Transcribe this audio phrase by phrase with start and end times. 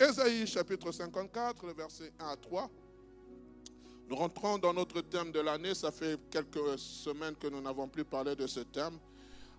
[0.00, 2.68] Ésaïe chapitre 54, le verset 1 à 3.
[4.08, 5.72] Nous rentrons dans notre thème de l'année.
[5.72, 8.98] Ça fait quelques semaines que nous n'avons plus parlé de ce thème.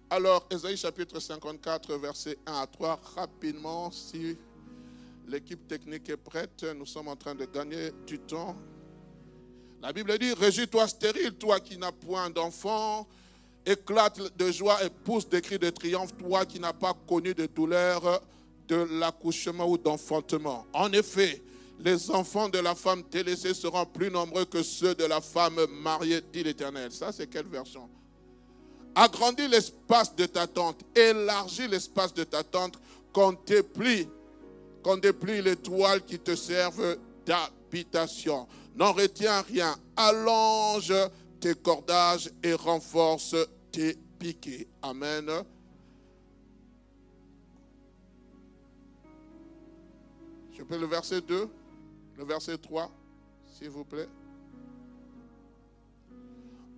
[0.10, 4.38] Alors, Ésaïe chapitre 54, verset 1 à 3, rapidement, si
[5.26, 8.58] l'équipe technique est prête, nous sommes en train de gagner du temps.
[9.82, 13.08] La Bible dit, Régis-toi stérile, toi qui n'as point d'enfant,
[13.66, 17.46] éclate de joie et pousse des cris de triomphe, toi qui n'as pas connu de
[17.46, 18.22] douleur
[18.68, 20.66] de l'accouchement ou d'enfantement.
[20.74, 21.42] En effet,
[21.80, 26.22] les enfants de la femme délaissée seront plus nombreux que ceux de la femme mariée,
[26.32, 26.92] dit l'Éternel.
[26.92, 27.90] Ça, c'est quelle version?
[28.96, 32.80] Agrandis l'espace de ta tente, élargis l'espace de ta tente,
[33.12, 34.08] qu'on déplie,
[34.82, 38.48] qu'on déplie les toiles qui te servent d'habitation.
[38.76, 40.94] N'en retiens rien, allonge
[41.42, 43.36] tes cordages et renforce
[43.72, 44.68] tes piquets.
[44.82, 45.30] Amen.
[50.58, 51.50] Je peux le verset 2,
[52.18, 52.90] le verset 3,
[53.58, 54.08] s'il vous plaît.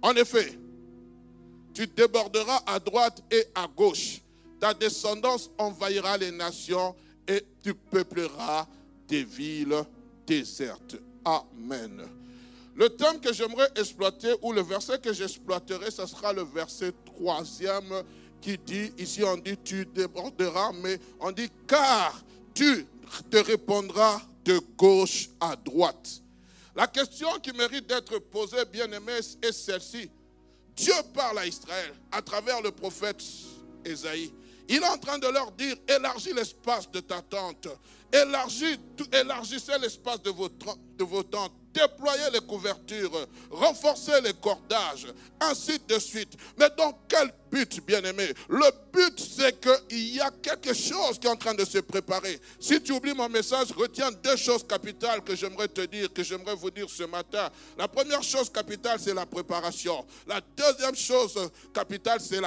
[0.02, 0.58] En effet,
[1.74, 4.22] tu déborderas à droite et à gauche.
[4.60, 6.96] Ta descendance envahira les nations
[7.28, 8.68] et tu peupleras
[9.08, 9.84] des villes
[10.26, 10.98] désertes.
[11.24, 12.02] Amen.
[12.76, 18.04] Le thème que j'aimerais exploiter, ou le verset que j'exploiterai, ce sera le verset troisième
[18.42, 22.86] qui dit, ici on dit tu déborderas, mais on dit car tu
[23.30, 26.22] te répondra de gauche à droite.
[26.76, 30.10] La question qui mérite d'être posée, bien aimé, est celle-ci.
[30.76, 33.22] Dieu parle à Israël à travers le prophète
[33.84, 34.32] Ésaïe.
[34.70, 37.68] Il est en train de leur dire, élargis l'espace de ta tente,
[38.12, 38.80] élargis,
[39.12, 45.08] élargissez l'espace de vos, de tentes, déployez les couvertures, renforcez les cordages,
[45.40, 46.34] ainsi de suite.
[46.60, 51.30] Mais dans quel but, bien-aimé Le but, c'est qu'il y a quelque chose qui est
[51.30, 52.40] en train de se préparer.
[52.60, 56.56] Si tu oublies mon message, retiens deux choses capitales que j'aimerais te dire, que j'aimerais
[56.56, 57.50] vous dire ce matin.
[57.78, 60.06] La première chose capitale, c'est la préparation.
[60.28, 62.42] La deuxième chose capitale, c'est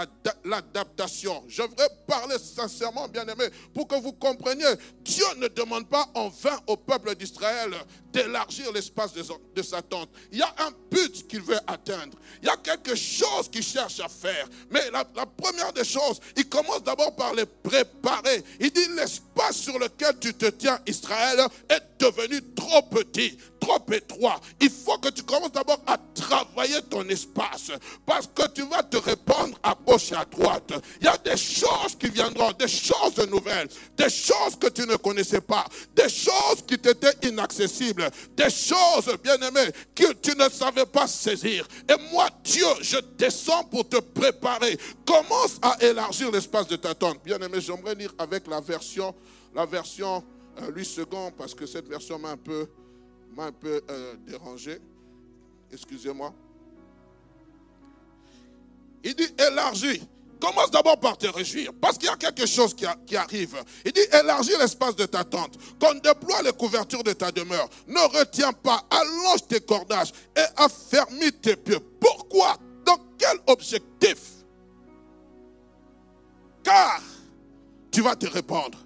[0.44, 1.44] l'adaptation.
[1.48, 3.44] Je voudrais parler sincèrement, bien-aimé,
[3.74, 7.74] pour que vous compreniez, Dieu ne demande pas en vain au peuple d'Israël
[8.12, 9.22] d'élargir l'espace de,
[9.54, 10.10] de sa tente.
[10.32, 12.18] Il y a un but qu'il veut atteindre.
[12.42, 14.48] Il y a quelque chose qu'il cherche à faire.
[14.70, 18.42] Mais la, première des choses, il commence d'abord par les préparer.
[18.58, 24.40] Il dit, l'espace sur lequel tu te tiens, Israël, est devenu trop petit, trop étroit.
[24.60, 27.70] Il faut que tu commences d'abord à travailler ton espace
[28.06, 30.72] parce que tu vas te répandre à gauche et à droite.
[31.00, 34.96] Il y a des choses qui viendront, des choses nouvelles, des choses que tu ne
[34.96, 41.06] connaissais pas, des choses qui t'étaient inaccessibles, des choses, bien-aimées, que tu ne savais pas
[41.06, 41.66] saisir.
[41.88, 44.78] Et moi, Dieu, je descends pour te préparer.
[45.06, 47.22] Commence à élargir l'espace de ta tente.
[47.24, 49.14] Bien-aimé, j'aimerais lire avec la version,
[49.54, 50.24] la version
[50.60, 52.68] euh, 8 secondes parce que cette version m'a un peu,
[53.36, 54.78] m'a un peu euh, dérangé.
[55.72, 56.32] Excusez-moi.
[59.02, 60.02] Il dit élargis.
[60.40, 63.62] Commence d'abord par te réjouir, parce qu'il y a quelque chose qui, arrive.
[63.84, 67.68] Il dit élargis l'espace de ta tente, qu'on déploie les couvertures de ta demeure.
[67.86, 71.78] Ne retiens pas, allonge tes cordages et affermis tes pieds.
[72.00, 72.56] Pourquoi?
[72.86, 74.39] Dans quel objectif?
[77.90, 78.78] Tu vas te répandre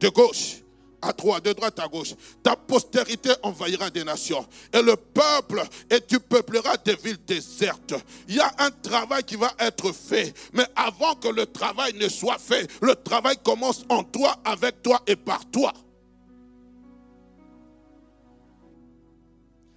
[0.00, 0.58] de gauche
[1.02, 2.14] à droite, de droite à gauche.
[2.42, 4.46] Ta postérité envahira des nations.
[4.72, 7.94] Et le peuple, et tu peupleras des villes désertes.
[8.28, 10.34] Il y a un travail qui va être fait.
[10.52, 15.00] Mais avant que le travail ne soit fait, le travail commence en toi, avec toi
[15.06, 15.72] et par toi.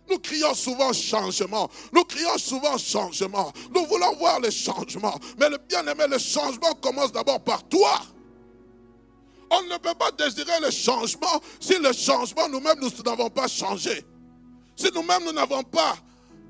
[0.09, 1.69] Nous crions souvent changement.
[1.93, 3.51] Nous crions souvent changement.
[3.73, 5.17] Nous voulons voir le changement.
[5.39, 8.01] Mais le bien-aimé, le changement commence d'abord par toi.
[9.51, 14.03] On ne peut pas désirer le changement si le changement nous-mêmes nous n'avons pas changé.
[14.75, 15.97] Si nous-mêmes nous n'avons pas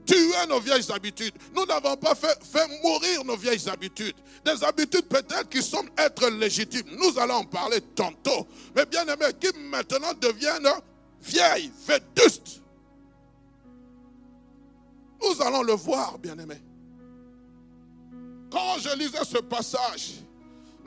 [0.06, 1.34] tué nos vieilles habitudes.
[1.56, 2.38] Nous n'avons pas fait,
[2.84, 4.16] mourir nos vieilles habitudes.
[4.44, 6.88] Des habitudes peut-être qui semblent être légitimes.
[6.98, 8.48] Nous allons en parler tantôt.
[8.76, 10.68] Mais bien aimés, qui maintenant deviennent
[11.22, 12.62] vieilles, vétustes.
[15.22, 16.62] Nous allons le voir, bien-aimés.
[18.52, 20.16] Quand je lisais ce passage,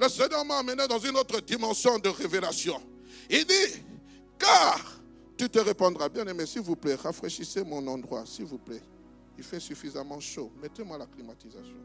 [0.01, 2.81] le Seigneur m'a amené dans une autre dimension de révélation.
[3.31, 3.83] Il dit,
[4.39, 5.01] car
[5.37, 8.83] tu te répondras, bien-aimé, s'il vous plaît, rafraîchissez mon endroit, s'il vous plaît.
[9.39, 10.51] Il fait suffisamment chaud.
[10.61, 11.77] Mettez-moi la climatisation.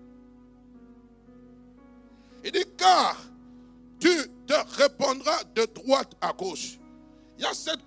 [2.43, 3.17] Il dit, car
[3.99, 4.09] tu
[4.45, 6.79] te répondras de droite à gauche.
[7.37, 7.81] Il y a cette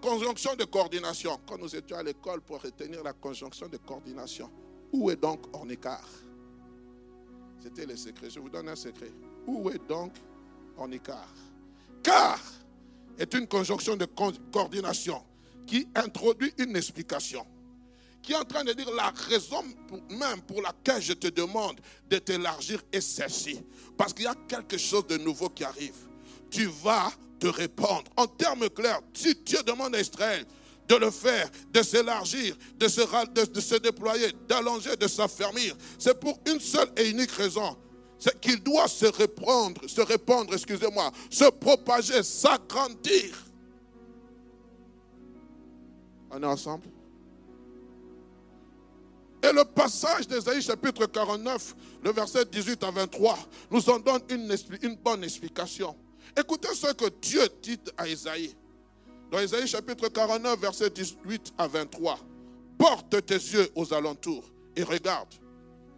[0.00, 1.38] conjonction de coordination.
[1.46, 4.50] Quand nous étions à l'école pour retenir la conjonction de coordination,
[4.92, 6.08] où est donc écart
[7.60, 8.30] C'était le secret.
[8.30, 9.12] Je vous donne un secret.
[9.46, 10.12] Où est donc
[10.90, 11.34] écart
[12.02, 12.40] Car
[13.18, 15.22] est une conjonction de coordination
[15.66, 17.46] qui introduit une explication
[18.22, 19.62] qui est en train de dire la raison
[20.08, 21.78] même pour laquelle je te demande
[22.08, 23.60] de t'élargir est celle-ci.
[23.98, 26.08] Parce qu'il y a quelque chose de nouveau qui arrive.
[26.54, 27.10] Tu vas
[27.40, 28.04] te répandre.
[28.16, 30.46] En termes clairs, si Dieu demande à Israël
[30.88, 33.00] de le faire, de s'élargir, de se,
[33.50, 37.76] de, se déployer, d'allonger, de s'affermir, c'est pour une seule et unique raison.
[38.20, 43.34] C'est qu'il doit se répandre, se répandre, excusez-moi, se propager, s'agrandir.
[46.30, 46.86] On est ensemble?
[49.42, 51.74] Et le passage d'Ésaïe chapitre 49,
[52.04, 53.38] le verset 18 à 23,
[53.72, 55.96] nous en donne une, une bonne explication.
[56.36, 58.54] Écoutez ce que Dieu dit à Ésaïe.
[59.30, 62.18] Dans Ésaïe chapitre 49, verset 18 à 23.
[62.76, 64.44] Porte tes yeux aux alentours
[64.74, 65.32] et regarde.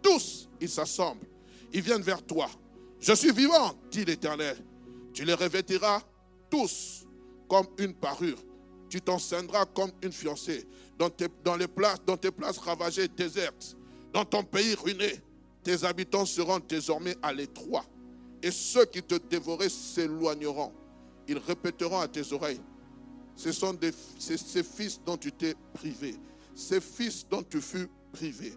[0.01, 1.25] Tous, ils s'assemblent.
[1.73, 2.49] Ils viennent vers toi.
[2.99, 4.57] Je suis vivant, dit l'Éternel.
[5.11, 6.01] Tu les revêtiras
[6.49, 7.05] tous
[7.49, 8.37] comme une parure.
[8.89, 10.67] Tu t'enseigneras comme une fiancée
[10.97, 11.27] dans tes,
[11.67, 13.75] places, dans tes places ravagées, désertes,
[14.13, 15.19] dans ton pays ruiné.
[15.63, 17.85] Tes habitants seront désormais à l'étroit.
[18.43, 20.71] Et ceux qui te dévoraient s'éloigneront.
[21.27, 22.61] Ils répéteront à tes oreilles.
[23.35, 23.77] Ce sont
[24.17, 26.15] ces fils dont tu t'es privé.
[26.55, 28.53] Ces fils dont tu fus privé.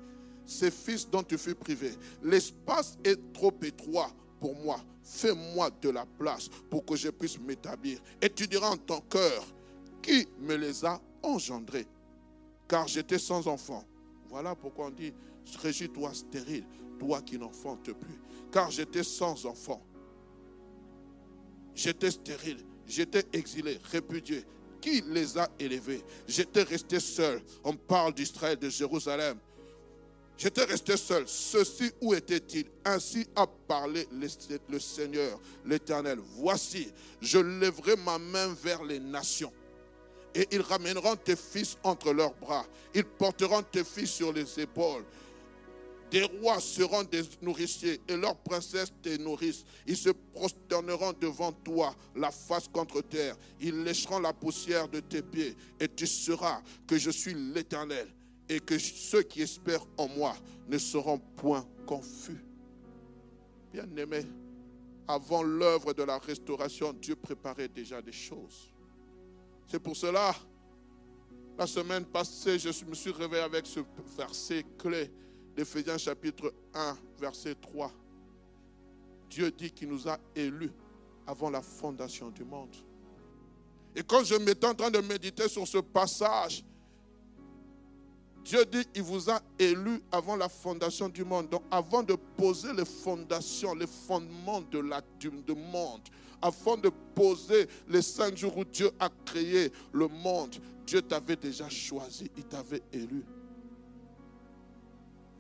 [0.47, 1.93] Ces fils dont tu fus privé.
[2.23, 4.81] L'espace est trop étroit pour moi.
[5.03, 7.99] Fais-moi de la place pour que je puisse m'établir.
[8.23, 9.45] Et tu diras en ton cœur,
[10.03, 11.87] qui me les a engendrés?
[12.69, 13.85] Car j'étais sans enfant.
[14.31, 15.13] Voilà pourquoi on dit,
[15.61, 16.65] régis-toi stérile,
[16.99, 18.21] toi qui n'enfantes plus.
[18.53, 19.85] Car j'étais sans enfant.
[21.75, 24.45] J'étais stérile, j'étais exilé, répudié.
[24.81, 26.03] Qui les a élevés?
[26.27, 27.43] J'étais resté seul.
[27.65, 29.39] On parle d'Israël, de Jérusalem.
[30.39, 31.25] J'étais resté seul.
[31.27, 32.65] Ceci, où était-il?
[32.85, 36.19] Ainsi a parlé le Seigneur, l'Éternel.
[36.37, 36.91] Voici,
[37.21, 39.53] je lèverai ma main vers les nations
[40.35, 42.67] et ils ramèneront tes fils entre leurs bras.
[42.95, 45.05] Ils porteront tes fils sur les épaules.
[46.11, 49.65] Des rois seront des nourriciers et leurs princesses tes nourrices.
[49.87, 53.37] Ils se prosterneront devant toi, la face contre terre.
[53.61, 58.09] Ils lécheront la poussière de tes pieds et tu sauras que je suis l'Éternel
[58.49, 60.35] et que ceux qui espèrent en moi
[60.69, 62.45] ne seront point confus.
[63.73, 64.27] Bien-aimé,
[65.07, 68.70] avant l'œuvre de la restauration, Dieu préparait déjà des choses.
[69.71, 70.35] C'est pour cela,
[71.57, 73.79] la semaine passée, je me suis réveillé avec ce
[74.17, 75.09] verset clé
[75.55, 77.93] d'Éphésiens chapitre 1, verset 3.
[79.29, 80.73] Dieu dit qu'il nous a élus
[81.25, 82.75] avant la fondation du monde.
[83.95, 86.65] Et quand je m'étais en train de méditer sur ce passage,
[88.51, 91.49] Dieu dit qu'il vous a élus avant la fondation du monde.
[91.49, 96.01] Donc avant de poser les fondations, les fondements de la, du monde,
[96.43, 101.69] afin de poser les cinq jours où Dieu a créé le monde, Dieu t'avait déjà
[101.69, 103.25] choisi, il t'avait élu.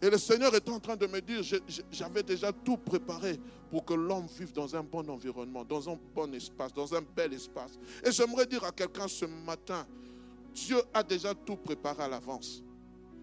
[0.00, 1.42] Et le Seigneur est en train de me dire,
[1.90, 3.40] j'avais déjà tout préparé
[3.72, 7.32] pour que l'homme vive dans un bon environnement, dans un bon espace, dans un bel
[7.32, 7.72] espace.
[8.06, 9.84] Et j'aimerais dire à quelqu'un ce matin,
[10.54, 12.62] Dieu a déjà tout préparé à l'avance.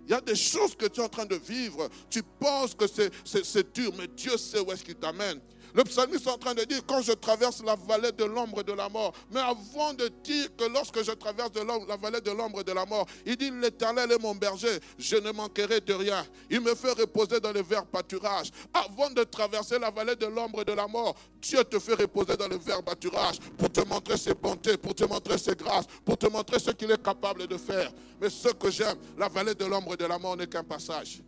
[0.08, 1.90] Il y a des choses que tu es en train de vivre.
[2.10, 5.42] Tu penses que c'est dur, mais Dieu sait où est-ce qu'il t'amène.
[5.78, 8.74] Le psalmiste est en train de dire, quand je traverse la vallée de l'ombre de
[8.74, 11.52] la mort, mais avant de dire que lorsque je traverse
[11.88, 15.32] la vallée de l'ombre de la mort, il dit, l'Éternel est mon berger, je ne
[15.32, 16.26] manquerai de rien.
[16.50, 18.50] Il me fait reposer dans le vert pâturage.
[18.74, 22.48] Avant de traverser la vallée de l'ombre de la mort, Dieu te fait reposer dans
[22.48, 26.26] le vert pâturage pour te montrer ses bontés, pour te montrer ses grâces, pour te
[26.26, 27.92] montrer ce qu'il est capable de faire.
[28.20, 31.22] Mais ce que j'aime, la vallée de l'ombre de la mort n'est qu'un passage.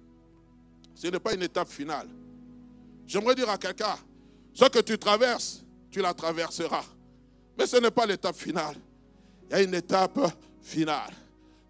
[0.96, 2.10] Ce n'est pas une étape finale.
[3.06, 3.96] J'aimerais dire à quelqu'un,
[4.54, 6.86] ce que tu traverses, tu la traverseras.
[7.58, 8.76] Mais ce n'est pas l'étape finale.
[9.50, 10.20] Il y a une étape
[10.62, 11.14] finale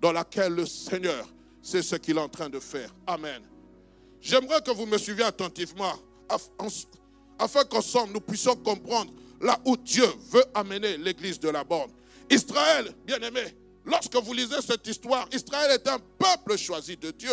[0.02, 1.28] dans laquelle le Seigneur
[1.62, 2.94] sait ce qu'il est en train de faire.
[3.08, 3.42] Amen.
[4.22, 5.94] J'aimerais que vous me suiviez attentivement
[7.38, 11.92] afin qu'ensemble nous puissions comprendre là où Dieu veut amener l'église de la borne.
[12.30, 13.56] Israël, bien aimé,
[13.86, 17.32] lorsque vous lisez cette histoire, Israël est un peuple choisi de Dieu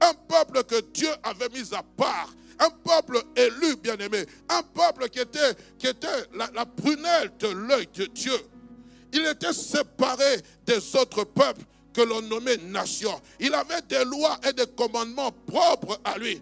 [0.00, 2.32] Un peuple que Dieu avait mis à part.
[2.62, 4.24] Un peuple élu, bien-aimé.
[4.48, 5.56] Un peuple qui était,
[6.34, 8.38] la, la prunelle de l'œil de Dieu.
[9.12, 13.20] Il était séparé des autres peuples que l'on nommait nation.
[13.40, 16.40] Il avait des lois et des commandements propres à lui.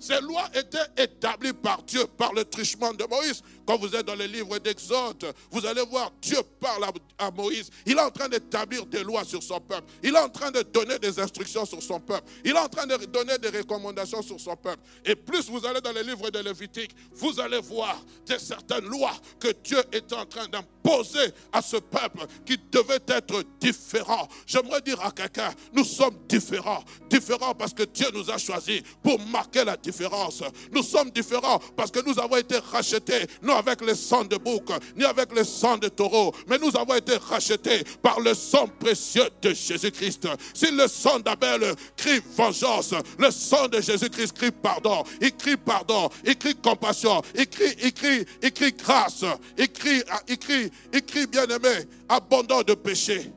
[0.00, 3.42] Ces lois étaient établies par Dieu, par le trichement de Moïse.
[3.66, 6.84] Quand vous êtes dans les livres d'Exode, vous allez voir, Dieu parle
[7.18, 7.70] à Moïse.
[7.86, 9.84] Il est en train d'établir des lois sur son peuple.
[10.02, 12.28] Il est en train de donner des instructions sur son peuple.
[12.44, 14.82] Il est en train de donner des recommandations sur son peuple.
[15.04, 19.14] Et plus vous allez dans les livres de Lévitique, vous allez voir des certaines lois
[19.40, 24.28] que Dieu est en train d'imposer à ce peuple qui devait être différent.
[24.46, 26.84] J'aimerais dire à quelqu'un, nous sommes différents.
[27.08, 30.42] Différents parce que Dieu nous a choisis pour marquer la différence.
[30.72, 35.04] Nous sommes différents parce que nous avons été rachetés avec le sang de bouc, ni
[35.04, 39.52] avec le sang de taureau, mais nous avons été rachetés par le sang précieux de
[39.52, 40.28] Jésus-Christ.
[40.52, 46.08] Si le sang d'Abel crie vengeance, le sang de Jésus-Christ crie pardon, il crie pardon,
[46.24, 49.24] il crie compassion, il crie, il crie, il crie grâce,
[49.58, 53.32] il crie, il crie, il crie bien-aimé, abondant de péché.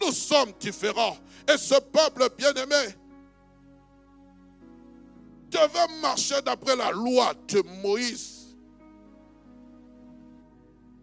[0.00, 1.16] Nous sommes différents.
[1.52, 2.94] Et ce peuple bien-aimé
[5.50, 8.41] devait marcher d'après la loi de Moïse.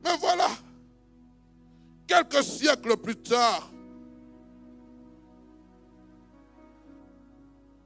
[0.03, 0.47] Mais voilà,
[2.07, 3.69] quelques siècles plus tard,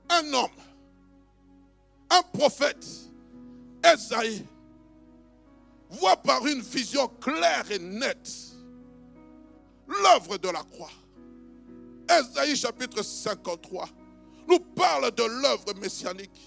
[0.10, 0.50] un homme,
[2.10, 2.86] un prophète,
[3.84, 4.46] Esaïe,
[5.90, 8.30] voit par une vision claire et nette
[9.88, 10.92] l'œuvre de la croix.
[12.10, 13.90] Esaïe chapitre 53
[14.48, 16.42] nous parle de l'œuvre messianique.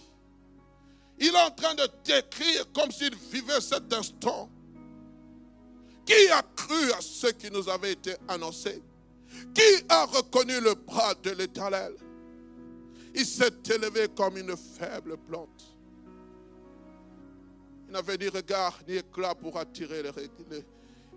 [1.19, 4.51] Il est en train de décrire comme s'il vivait cet instant
[6.07, 8.81] qui a cru à ce qui nous avait été annoncé?
[9.53, 11.95] Qui a reconnu le bras de l'Éternel?
[13.15, 15.77] Il s'est élevé comme une faible plante.
[17.89, 20.63] Il n'avait ni regard ni éclat pour attirer les, regards,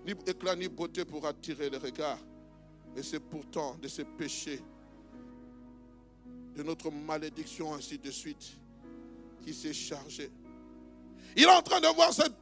[0.05, 2.19] ni éclat ni beauté pour attirer les regards.
[2.95, 4.61] Et c'est pourtant de ces péchés,
[6.55, 8.57] de notre malédiction, ainsi de suite,
[9.43, 10.31] qui s'est chargé.
[11.35, 12.33] Il est en train de voir cette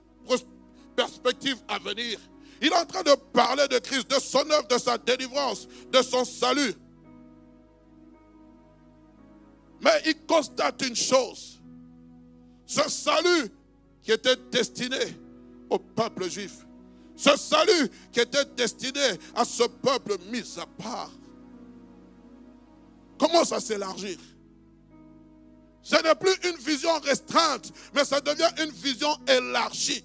[0.96, 2.20] perspective à venir.
[2.62, 6.02] Il est en train de parler de Christ, de son œuvre, de sa délivrance, de
[6.02, 6.74] son salut.
[9.82, 11.60] Mais il constate une chose.
[12.66, 13.50] Ce salut
[14.02, 14.98] qui était destiné
[15.70, 16.66] au peuple juif.
[17.16, 19.02] Ce salut qui était destiné
[19.36, 21.12] à ce peuple mis à part.
[23.18, 24.18] Commence à s'élargir.
[25.82, 30.04] Ce n'est plus une vision restreinte, mais ça devient une vision élargie.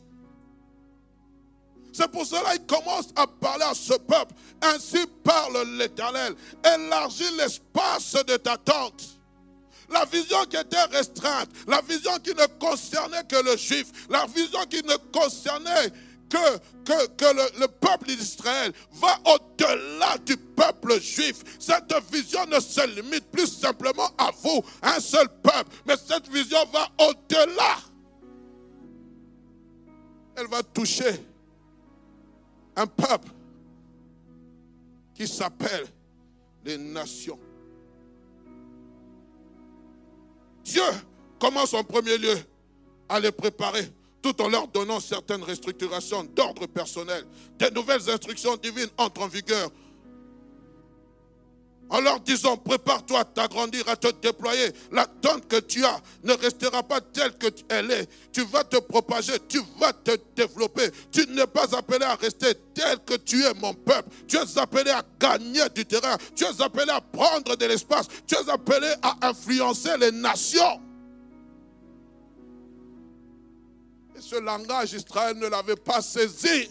[1.92, 4.34] C'est pour cela qu'il commence à parler à ce peuple.
[4.62, 6.34] Ainsi parle l'Éternel.
[6.64, 9.04] Élargis l'espace de ta tente.
[9.90, 14.60] La vision qui était restreinte, la vision qui ne concernait que le juif, la vision
[14.70, 15.92] qui ne concernait
[16.30, 21.42] que, que, que le, le, peuple d'Israël va au-delà du peuple juif.
[21.58, 26.64] Cette vision ne se limite plus simplement à vous, un seul peuple, mais cette vision
[26.72, 27.76] va au-delà.
[30.36, 31.31] Elle va toucher
[32.76, 33.30] un peuple
[35.14, 35.86] qui s'appelle
[36.64, 37.38] les nations.
[40.64, 40.82] Dieu
[41.38, 42.36] commence en premier lieu
[43.08, 43.90] à les préparer
[44.22, 47.24] tout en leur donnant certaines restructurations d'ordre personnel.
[47.58, 49.70] Des nouvelles instructions divines entrent en vigueur
[51.92, 54.72] en leur disant, prépare-toi à t'agrandir, à te déployer.
[54.90, 58.08] La tente que tu as ne restera pas telle que elle est.
[58.32, 60.90] Tu vas te propager, tu vas te développer.
[61.10, 64.08] Tu n'es pas appelé à rester tel que tu es, mon peuple.
[64.26, 66.16] Tu es appelé à gagner du terrain.
[66.34, 68.06] Tu es appelé à prendre de l'espace.
[68.26, 70.80] Tu es appelé à influencer les nations.
[74.16, 76.70] Et ce langage, Israël ne l'avait pas saisi.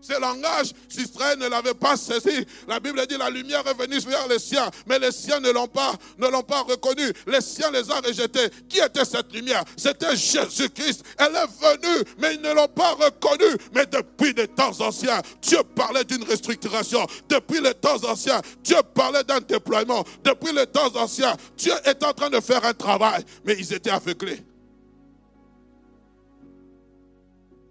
[0.00, 2.46] Ce langage, Israël ne l'avait pas saisi.
[2.66, 5.68] La Bible dit la lumière est venue vers les siens, mais les siens ne l'ont
[5.68, 7.12] pas, ne l'ont pas reconnu.
[7.26, 8.48] Les siens les ont rejetés.
[8.68, 9.64] Qui était cette lumière?
[9.76, 11.04] C'était Jésus-Christ.
[11.18, 13.56] Elle est venue, mais ils ne l'ont pas reconnue.
[13.74, 17.06] Mais depuis les temps anciens, Dieu parlait d'une restructuration.
[17.28, 20.04] Depuis les temps anciens, Dieu parlait d'un déploiement.
[20.24, 23.90] Depuis les temps anciens, Dieu est en train de faire un travail, mais ils étaient
[23.90, 24.42] aveuglés.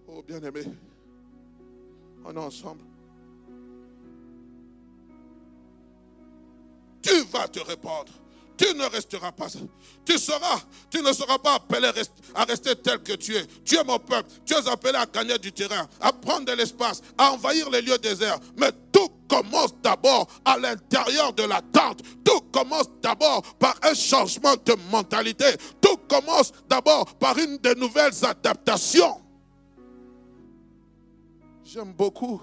[0.07, 0.63] Oh bien-aimé
[2.25, 2.83] on est ensemble.
[7.01, 8.11] Tu vas te répandre.
[8.59, 9.47] Tu ne resteras pas.
[10.05, 10.59] Tu seras,
[10.89, 11.89] tu ne seras pas appelé
[12.35, 13.45] à rester tel que tu es.
[13.63, 14.29] Tu es mon peuple.
[14.45, 17.97] Tu es appelé à gagner du terrain, à prendre de l'espace, à envahir les lieux
[17.99, 18.37] déserts.
[18.57, 22.01] Mais tout commence d'abord à l'intérieur de la tente.
[22.25, 25.45] Tout commence d'abord par un changement de mentalité.
[25.79, 29.21] Tout commence d'abord par une de nouvelles adaptations.
[31.71, 32.41] J'aime beaucoup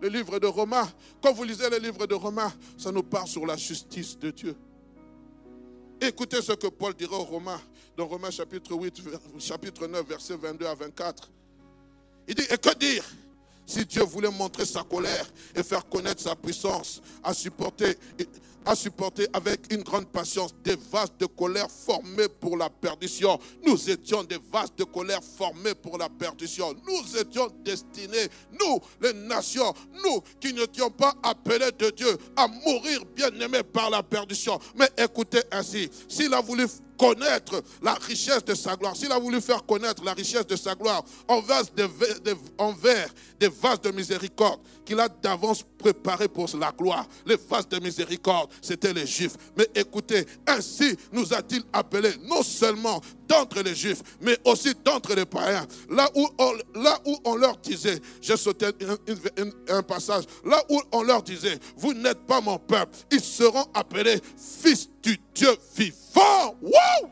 [0.00, 0.90] le livre de Romains.
[1.22, 4.56] Quand vous lisez le livre de Romains, ça nous parle sur la justice de Dieu.
[6.00, 7.60] Écoutez ce que Paul dira aux Romains,
[7.98, 9.02] dans Romains chapitre 8,
[9.38, 11.30] chapitre 9, versets 22 à 24.
[12.28, 13.04] Il dit, et que dire
[13.66, 17.98] si Dieu voulait montrer sa colère et faire connaître sa puissance à supporter,
[18.66, 23.38] à supporter avec une grande patience des vases de colère formés pour la perdition.
[23.64, 26.74] Nous étions des vases de colère formés pour la perdition.
[26.86, 28.28] Nous étions destinés,
[28.60, 29.72] nous, les nations,
[30.04, 34.58] nous qui n'étions pas appelés de Dieu à mourir bien-aimés par la perdition.
[34.74, 39.40] Mais écoutez ainsi, s'il a voulu connaître la richesse de sa gloire, s'il a voulu
[39.40, 41.86] faire connaître la richesse de sa gloire envers des,
[42.58, 47.78] envers des vases de miséricorde qu'il a d'avance préparé pour la gloire, les vases de
[47.80, 49.36] miséricorde, c'était les Juifs.
[49.56, 55.24] Mais écoutez, ainsi nous a-t-il appelés non seulement d'entre les Juifs, mais aussi d'entre les
[55.24, 55.66] païens.
[55.90, 58.66] Là où on, là où on leur disait, j'ai sauté
[59.68, 64.20] un, passage, là où on leur disait, vous n'êtes pas mon peuple, ils seront appelés
[64.36, 66.56] fils du Dieu vivant.
[66.62, 67.10] Wow!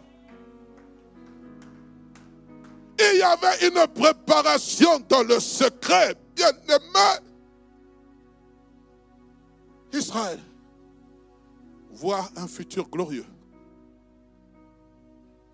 [2.99, 7.27] Il y avait une préparation dans le secret, bien aimé.
[9.93, 10.41] Israël
[11.93, 13.27] voit un futur glorieux.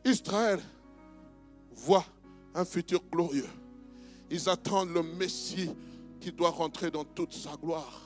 [0.05, 0.61] Israël
[1.73, 2.05] voit
[2.55, 3.49] un futur glorieux.
[4.31, 5.71] Ils attendent le Messie
[6.21, 8.01] qui doit rentrer dans toute sa gloire.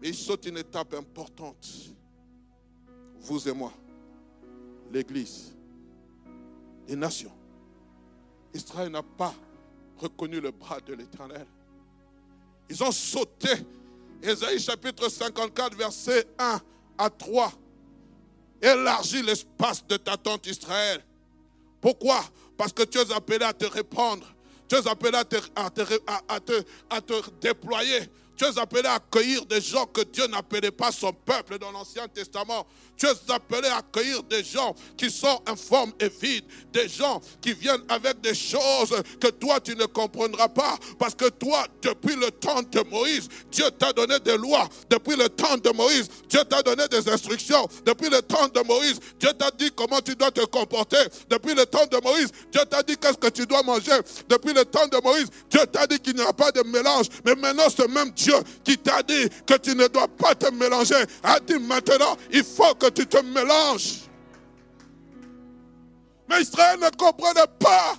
[0.00, 1.68] Mais ils sautent une étape importante.
[3.20, 3.72] Vous et moi,
[4.92, 5.52] l'Église,
[6.86, 7.32] les nations.
[8.54, 9.34] Israël n'a pas
[9.96, 11.46] reconnu le bras de l'Éternel.
[12.70, 13.50] Ils ont sauté.
[14.22, 16.60] Ésaïe chapitre 54, verset 1
[16.98, 17.52] à 3.
[18.60, 21.04] Élargis l'espace de ta tente Israël.
[21.80, 22.24] Pourquoi?
[22.56, 24.26] Parce que tu es appelé à te répandre.
[24.68, 25.70] Tu es appelé à te, à
[26.90, 28.00] à te déployer.
[28.38, 32.06] Tu es appelé à accueillir des gens que Dieu n'appelait pas son peuple dans l'Ancien
[32.06, 32.64] Testament.
[32.96, 36.44] Tu es appelé à accueillir des gens qui sont informes et vides.
[36.72, 40.78] Des gens qui viennent avec des choses que toi tu ne comprendras pas.
[41.00, 44.68] Parce que toi, depuis le temps de Moïse, Dieu t'a donné des lois.
[44.88, 47.66] Depuis le temps de Moïse, Dieu t'a donné des instructions.
[47.84, 51.04] Depuis le temps de Moïse, Dieu t'a dit comment tu dois te comporter.
[51.28, 53.98] Depuis le temps de Moïse, Dieu t'a dit qu'est-ce que tu dois manger.
[54.28, 57.06] Depuis le temps de Moïse, Dieu t'a dit qu'il n'y aura pas de mélange.
[57.24, 58.27] Mais maintenant, ce même Dieu
[58.64, 62.74] qui t'a dit que tu ne dois pas te mélanger a dit maintenant, il faut
[62.74, 64.00] que tu te mélanges.
[66.28, 67.96] Mais Israël ne comprenait pas.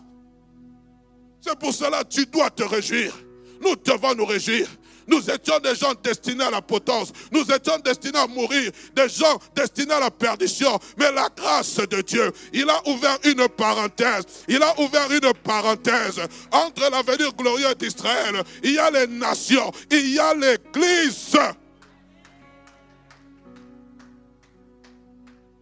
[1.42, 3.18] C'est pour cela que tu dois te réjouir.
[3.62, 4.68] Nous devons nous réjouir.
[5.10, 7.12] Nous étions des gens destinés à la potence.
[7.32, 8.72] Nous étions destinés à mourir.
[8.96, 10.80] Des gens destinés à la perdition.
[10.98, 14.26] Mais la grâce de Dieu, il a ouvert une parenthèse.
[14.48, 16.22] Il a ouvert une parenthèse.
[16.52, 19.72] Entre l'avenir glorieux d'Israël, il y a les nations.
[19.90, 21.38] Il y a l'Église.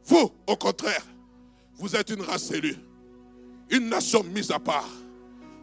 [0.06, 1.04] Vous, au contraire,
[1.78, 2.78] vous êtes une race élue.
[3.70, 4.90] Une nation mise à part.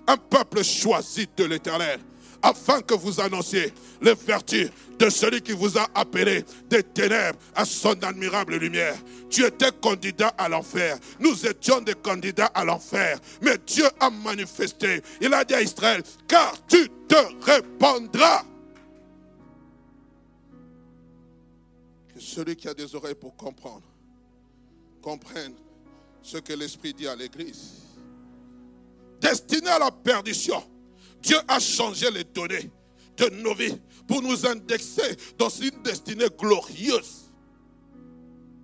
[0.07, 2.01] Un peuple choisi de l'Éternel
[2.45, 7.65] afin que vous annonciez les vertus de celui qui vous a appelé des ténèbres à
[7.65, 8.97] son admirable lumière.
[9.31, 10.99] Tu étais candidat à l'enfer.
[11.19, 13.19] Nous étions des candidats à l'enfer.
[13.41, 15.03] Mais Dieu a manifesté.
[15.23, 18.45] Il a dit à Israël, car tu te répandras.
[22.15, 23.89] Que celui qui a des oreilles pour comprendre,
[25.01, 25.55] comprenne
[26.23, 27.81] ce que l'Esprit dit à l'Église.
[29.19, 30.63] Destiné à la perdition
[31.25, 32.71] Dieu a changé les données
[33.17, 37.33] de nos vies pour nous indexer dans une destinée glorieuse.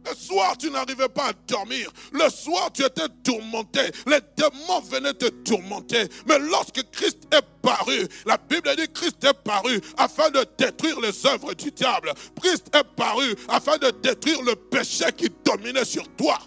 [0.06, 1.90] Le soir, tu n'arrivais pas à dormir.
[2.12, 3.80] Le soir, tu étais tourmenté.
[4.06, 6.04] Les démons venaient te tourmenter.
[6.26, 11.26] Mais lorsque Christ est paru, la Bible dit Christ est paru afin de détruire les
[11.26, 12.12] œuvres du diable.
[12.42, 16.38] Christ est paru afin de détruire le péché qui dominait sur toi.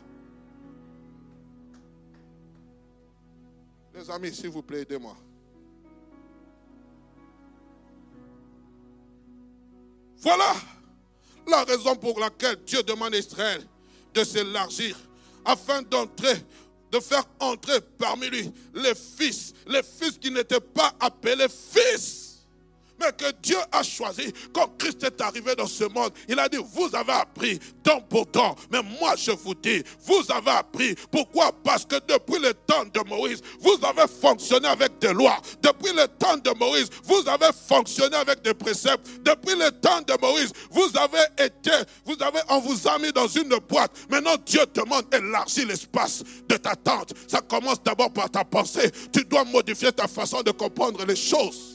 [3.93, 5.15] Les amis, s'il vous plaît, aidez-moi.
[10.24, 10.56] Voilà
[11.46, 13.62] la raison pour laquelle Dieu demande à Israël
[14.14, 14.96] de s'élargir
[15.44, 16.36] afin d'entrer,
[16.92, 22.23] de faire entrer parmi lui les fils, les fils qui n'étaient pas appelés fils.
[23.12, 24.34] Que Dieu a choisi.
[24.54, 28.30] Quand Christ est arrivé dans ce monde, il a dit, vous avez appris temps pour
[28.30, 30.96] temps, mais moi je vous dis, vous avez appris.
[31.12, 31.52] Pourquoi?
[31.63, 35.38] Parce que depuis le temps de Moïse, vous avez fonctionné avec des lois.
[35.62, 39.08] Depuis le temps de Moïse, vous avez fonctionné avec des préceptes.
[39.24, 41.72] Depuis le temps de Moïse, vous avez été,
[42.06, 43.92] vous avez, on vous a mis dans une boîte.
[44.10, 47.13] Maintenant, Dieu demande élargir l'espace de ta tente.
[47.28, 48.92] Ça commence d'abord par ta pensée.
[49.12, 51.73] Tu dois modifier ta façon de comprendre les choses.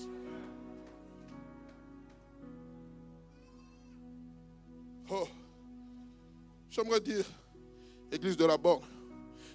[6.79, 7.25] J'aimerais dire,
[8.13, 8.85] Église de la borne,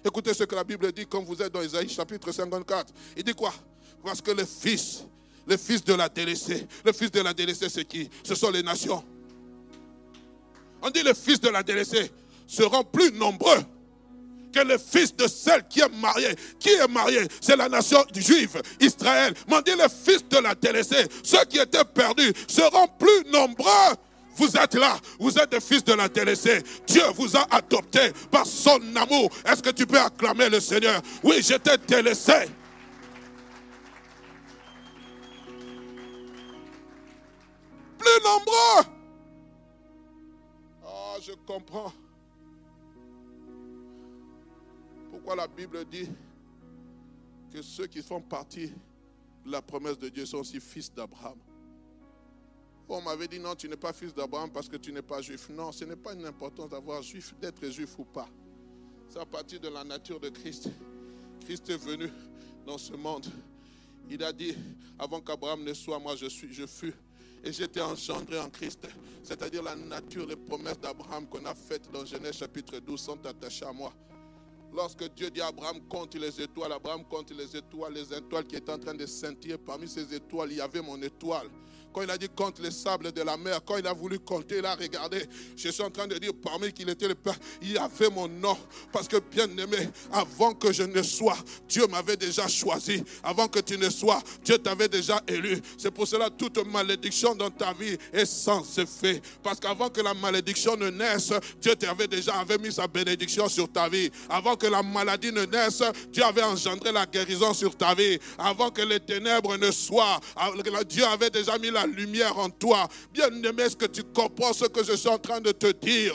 [0.04, 2.92] écoutez ce que la Bible dit quand vous êtes dans Isaïe chapitre 54.
[3.16, 3.52] Il dit quoi?
[4.04, 5.04] Parce que le fils,
[5.46, 8.10] le fils de la délaissée, le fils de la délaissée, c'est qui?
[8.22, 9.02] Ce sont les nations.
[10.82, 12.10] On dit les fils de la délaissée
[12.46, 13.60] seront plus nombreux
[14.52, 16.36] que les fils de celle qui est mariée.
[16.60, 19.34] Qui est marié C'est la nation juive, Israël.
[19.50, 23.96] On dit les fils de la délaissée, ceux qui étaient perdus, seront plus nombreux
[24.36, 26.62] vous êtes là, vous êtes des fils de délaissée.
[26.86, 29.30] Dieu vous a adopté par son amour.
[29.44, 31.00] Est-ce que tu peux acclamer le Seigneur?
[31.22, 32.48] Oui, j'étais délaissé.
[37.98, 38.92] Plus nombreux.
[40.84, 41.92] Ah, je comprends.
[45.10, 46.10] Pourquoi la Bible dit
[47.52, 48.72] que ceux qui font partie
[49.46, 51.38] de la promesse de Dieu sont aussi fils d'Abraham?
[52.88, 55.48] On m'avait dit non, tu n'es pas fils d'Abraham parce que tu n'es pas juif.
[55.48, 58.28] Non, ce n'est pas une importance d'avoir juif, d'être juif ou pas.
[59.08, 60.68] C'est à partir de la nature de Christ.
[61.44, 62.10] Christ est venu
[62.66, 63.26] dans ce monde.
[64.10, 64.54] Il a dit,
[64.98, 66.94] avant qu'Abraham ne soit, moi je suis, je fus.
[67.42, 68.86] Et j'étais engendré en Christ.
[69.22, 73.64] C'est-à-dire la nature, les promesses d'Abraham qu'on a faites dans Genèse chapitre 12 sont attachées
[73.66, 73.92] à moi.
[74.74, 78.72] Lorsque Dieu dit Abraham, compte les étoiles, Abraham compte les étoiles, les étoiles qui étaient
[78.72, 79.56] en train de scintiller.
[79.56, 81.48] Parmi ces étoiles, il y avait mon étoile.
[81.94, 84.58] Quand il a dit compte les sables de la mer, quand il a voulu compter,
[84.58, 85.24] il a regardé.
[85.56, 88.58] Je suis en train de dire parmi qui était le Père, il avait mon nom.
[88.92, 91.36] Parce que bien aimé, avant que je ne sois,
[91.68, 93.04] Dieu m'avait déjà choisi.
[93.22, 95.60] Avant que tu ne sois, Dieu t'avait déjà élu.
[95.78, 99.22] C'est pour cela toute malédiction dans ta vie est sans effet.
[99.42, 103.70] Parce qu'avant que la malédiction ne naisse, Dieu t'avait déjà avait mis sa bénédiction sur
[103.70, 104.10] ta vie.
[104.28, 108.18] Avant que la maladie ne naisse, Dieu avait engendré la guérison sur ta vie.
[108.36, 110.18] Avant que les ténèbres ne soient,
[110.88, 112.88] Dieu avait déjà mis la lumière en toi.
[113.12, 116.14] Bien-aimé, est-ce que tu comprends ce que je suis en train de te dire?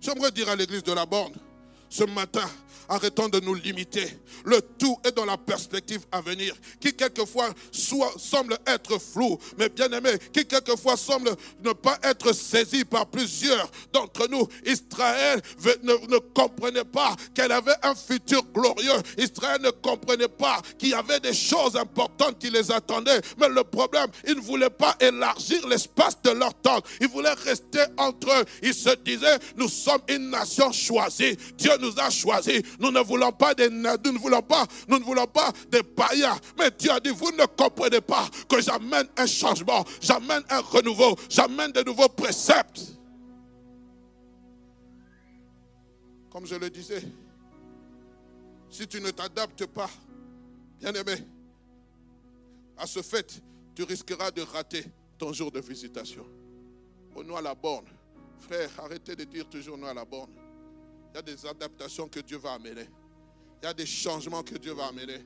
[0.00, 1.34] J'aimerais dire à l'église de la borne,
[1.88, 2.48] ce matin,
[2.88, 4.06] Arrêtons de nous limiter.
[4.44, 9.90] Le tout est dans la perspective à venir, qui quelquefois semble être flou, mais bien
[9.90, 11.30] aimé, qui quelquefois semble
[11.62, 14.46] ne pas être saisi par plusieurs d'entre nous.
[14.64, 15.40] Israël
[15.82, 19.02] ne, ne comprenait pas qu'elle avait un futur glorieux.
[19.18, 23.20] Israël ne comprenait pas qu'il y avait des choses importantes qui les attendaient.
[23.38, 26.80] Mais le problème, ils ne voulaient pas élargir l'espace de leur temps.
[27.00, 28.44] Ils voulaient rester entre eux.
[28.62, 31.36] Ils se disaient, nous sommes une nation choisie.
[31.56, 32.62] Dieu nous a choisis.
[32.78, 36.36] Nous ne voulons pas des, nous ne voulons pas, nous ne voulons pas des païens.
[36.58, 41.16] Mais Dieu a dit, vous ne comprenez pas que j'amène un changement, j'amène un renouveau,
[41.28, 42.82] j'amène de nouveaux préceptes.
[46.30, 47.02] Comme je le disais,
[48.68, 49.88] si tu ne t'adaptes pas,
[50.80, 51.16] bien aimé,
[52.76, 53.40] à ce fait,
[53.74, 54.84] tu risqueras de rater
[55.18, 56.26] ton jour de visitation.
[57.14, 57.86] Au noir à la borne.
[58.38, 60.30] Frère, arrêtez de dire toujours nous à la borne.
[61.16, 62.86] Il y a des adaptations que Dieu va amener.
[63.62, 65.24] Il y a des changements que Dieu va amener.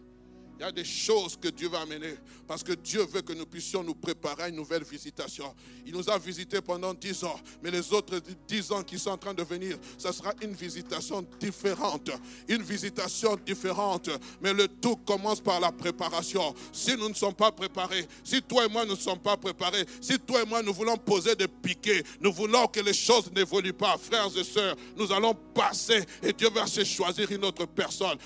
[0.61, 3.47] Il y a des choses que Dieu va amener parce que Dieu veut que nous
[3.47, 5.55] puissions nous préparer à une nouvelle visitation.
[5.87, 9.17] Il nous a visités pendant dix ans, mais les autres dix ans qui sont en
[9.17, 12.11] train de venir, ce sera une visitation différente.
[12.47, 14.11] Une visitation différente.
[14.43, 16.55] Mais le tout commence par la préparation.
[16.75, 20.19] Si nous ne sommes pas préparés, si toi et moi ne sommes pas préparés, si
[20.19, 23.97] toi et moi nous voulons poser des piquets, nous voulons que les choses n'évoluent pas,
[23.97, 28.19] frères et sœurs, nous allons passer et Dieu va se choisir une autre personne.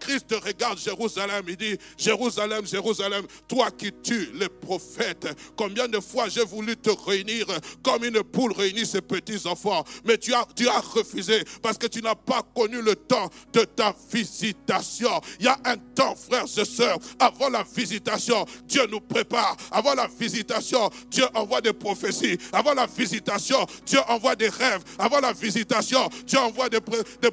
[0.00, 6.28] Christ regarde Jérusalem, il dit, Jérusalem, Jérusalem, toi qui tues les prophètes, combien de fois
[6.28, 7.46] j'ai voulu te réunir
[7.82, 12.00] comme une poule réunit ses petits enfants, mais tu as, tu refusé parce que tu
[12.02, 15.20] n'as pas connu le temps de ta visitation.
[15.38, 19.56] Il y a un temps, frères et sœurs, avant la visitation, Dieu nous prépare.
[19.70, 22.38] Avant la visitation, Dieu envoie des prophéties.
[22.52, 24.82] Avant la visitation, Dieu envoie des rêves.
[24.98, 26.80] Avant la visitation, Dieu envoie des,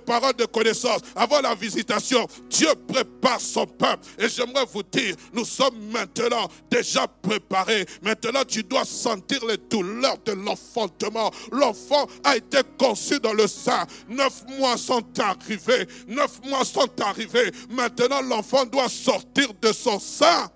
[0.06, 1.02] paroles de connaissance.
[1.16, 4.06] Avant la visitation, Dieu prépare son peuple.
[4.40, 7.86] J'aimerais vous dire, nous sommes maintenant déjà préparés.
[8.02, 11.32] Maintenant, tu dois sentir les douleurs de l'enfantement.
[11.52, 13.86] L'enfant a été conçu dans le sein.
[14.08, 15.88] Neuf mois sont arrivés.
[16.08, 17.52] Neuf mois sont arrivés.
[17.70, 20.50] Maintenant, l'enfant doit sortir de son sein.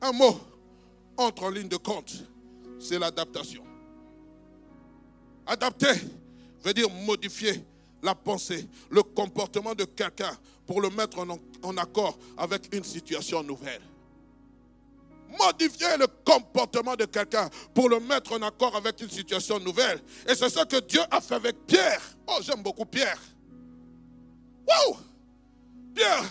[0.00, 0.38] Un mot
[1.16, 2.14] entre en ligne de compte,
[2.78, 3.64] c'est l'adaptation.
[5.46, 5.94] Adapter
[6.62, 7.64] veut dire modifier
[8.02, 11.18] la pensée, le comportement de quelqu'un pour le mettre
[11.62, 13.80] en, accord avec une situation nouvelle.
[15.38, 20.00] Modifier le comportement de quelqu'un pour le mettre en accord avec une situation nouvelle.
[20.26, 22.02] Et c'est ce que Dieu a fait avec Pierre.
[22.26, 23.20] Oh, j'aime beaucoup Pierre.
[24.66, 24.96] Wow!
[25.94, 26.24] Pierre,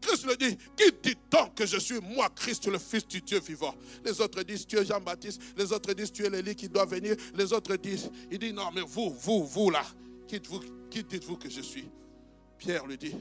[0.00, 3.40] Christ le dit, qui dit donc que je suis moi, Christ, le Fils du Dieu
[3.40, 3.74] vivant?
[4.04, 7.16] Les autres disent, tu es Jean-Baptiste, les autres disent, tu es l'Élie qui doit venir,
[7.34, 9.84] les autres disent, il dit, non, mais vous, vous, vous là,
[10.26, 11.88] qui dites-vous que je suis?
[12.58, 13.14] Pierre lui dit,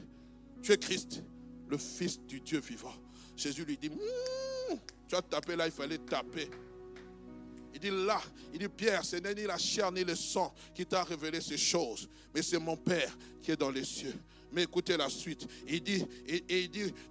[0.61, 1.23] tu es Christ,
[1.69, 2.93] le Fils du Dieu vivant.
[3.35, 4.75] Jésus lui dit, hmm,
[5.07, 6.49] tu as tapé là, il fallait taper.
[7.73, 8.19] Il dit là,
[8.53, 11.57] il dit Pierre, ce n'est ni la chair ni le sang qui t'a révélé ces
[11.57, 14.15] choses, mais c'est mon Père qui est dans les cieux.
[14.51, 15.47] Mais écoutez la suite.
[15.67, 16.05] Il dit,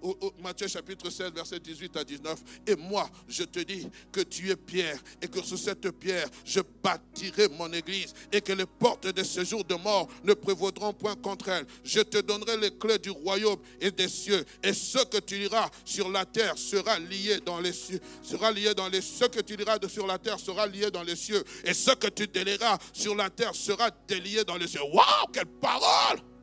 [0.02, 4.50] au, Matthieu chapitre 16, verset 18 à 19, et moi, je te dis que tu
[4.50, 9.06] es Pierre, et que sur cette pierre, je bâtirai mon église, et que les portes
[9.06, 11.66] de ce jour de mort ne prévaudront point contre elle.
[11.84, 15.70] Je te donnerai les clés du royaume et des cieux, et ce que tu liras
[15.84, 20.18] sur la terre sera lié dans les cieux, sera ce que tu liras sur la
[20.18, 23.90] terre sera lié dans les cieux, et ce que tu délieras sur la terre sera
[24.08, 24.82] délié dans les cieux.
[24.82, 26.35] Waouh, quelle parole!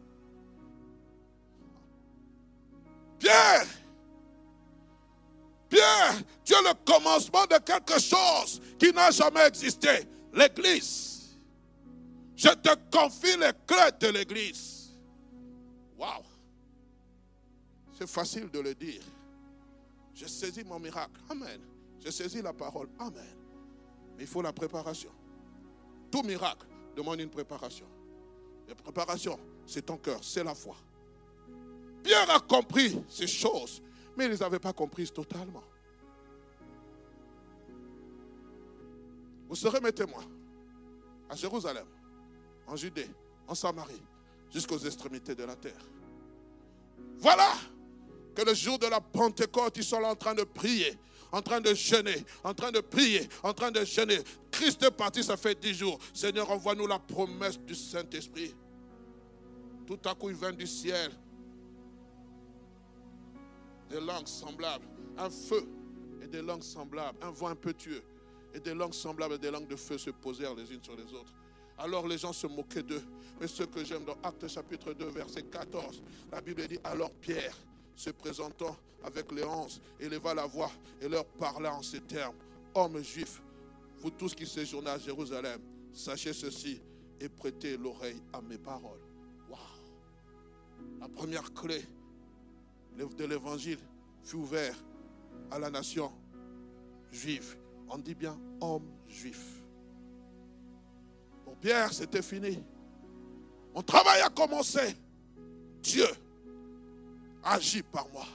[3.23, 3.65] Pierre,
[5.69, 11.37] Pierre, tu es le commencement de quelque chose qui n'a jamais existé, l'Église.
[12.35, 14.91] Je te confie les clés de l'Église.
[15.97, 16.21] Waouh!
[17.97, 19.01] C'est facile de le dire.
[20.13, 21.21] Je saisis mon miracle.
[21.29, 21.61] Amen.
[22.03, 22.89] Je saisis la parole.
[22.99, 23.37] Amen.
[24.17, 25.11] Mais il faut la préparation.
[26.11, 27.87] Tout miracle demande une préparation.
[28.67, 30.75] La préparation, c'est ton cœur, c'est la foi.
[32.03, 33.81] Pierre a compris ces choses,
[34.15, 35.63] mais il ne les avait pas comprises totalement.
[39.47, 40.25] Vous serez mes témoins
[41.29, 41.85] à Jérusalem,
[42.67, 43.09] en Judée,
[43.47, 44.01] en Samarie,
[44.51, 45.79] jusqu'aux extrémités de la terre.
[47.19, 47.53] Voilà
[48.35, 50.97] que le jour de la Pentecôte, ils sont là en train de prier,
[51.31, 54.19] en train de jeûner, en train de prier, en train de jeûner.
[54.51, 55.99] Christ est parti, ça fait dix jours.
[56.13, 58.53] Seigneur, envoie-nous la promesse du Saint-Esprit.
[59.85, 61.11] Tout à coup, il vient du ciel
[63.93, 64.87] des langues semblables,
[65.19, 65.67] un feu
[66.23, 68.01] et des langues semblables, un vent impétueux
[68.55, 71.13] et des langues semblables et des langues de feu se posèrent les unes sur les
[71.13, 71.33] autres.
[71.77, 73.03] Alors les gens se moquaient d'eux.
[73.39, 76.01] Mais ce que j'aime dans Actes chapitre 2, verset 14,
[76.31, 77.55] la Bible dit Alors Pierre,
[77.95, 82.37] se présentant avec les onze, éleva la voix et leur parla en ces termes
[82.73, 83.43] Hommes juifs,
[83.99, 85.61] vous tous qui séjournez à Jérusalem,
[85.93, 86.81] sachez ceci
[87.19, 89.01] et prêtez l'oreille à mes paroles.
[89.49, 89.59] Waouh
[90.99, 91.83] La première clé
[92.97, 93.79] de l'évangile
[94.23, 94.75] fut ouvert
[95.51, 96.11] à la nation
[97.11, 97.57] juive.
[97.89, 99.41] On dit bien homme juif.
[101.43, 102.63] Pour Pierre, c'était fini.
[103.75, 104.95] Mon travail a commencé.
[105.81, 106.07] Dieu
[107.43, 108.25] agit par moi.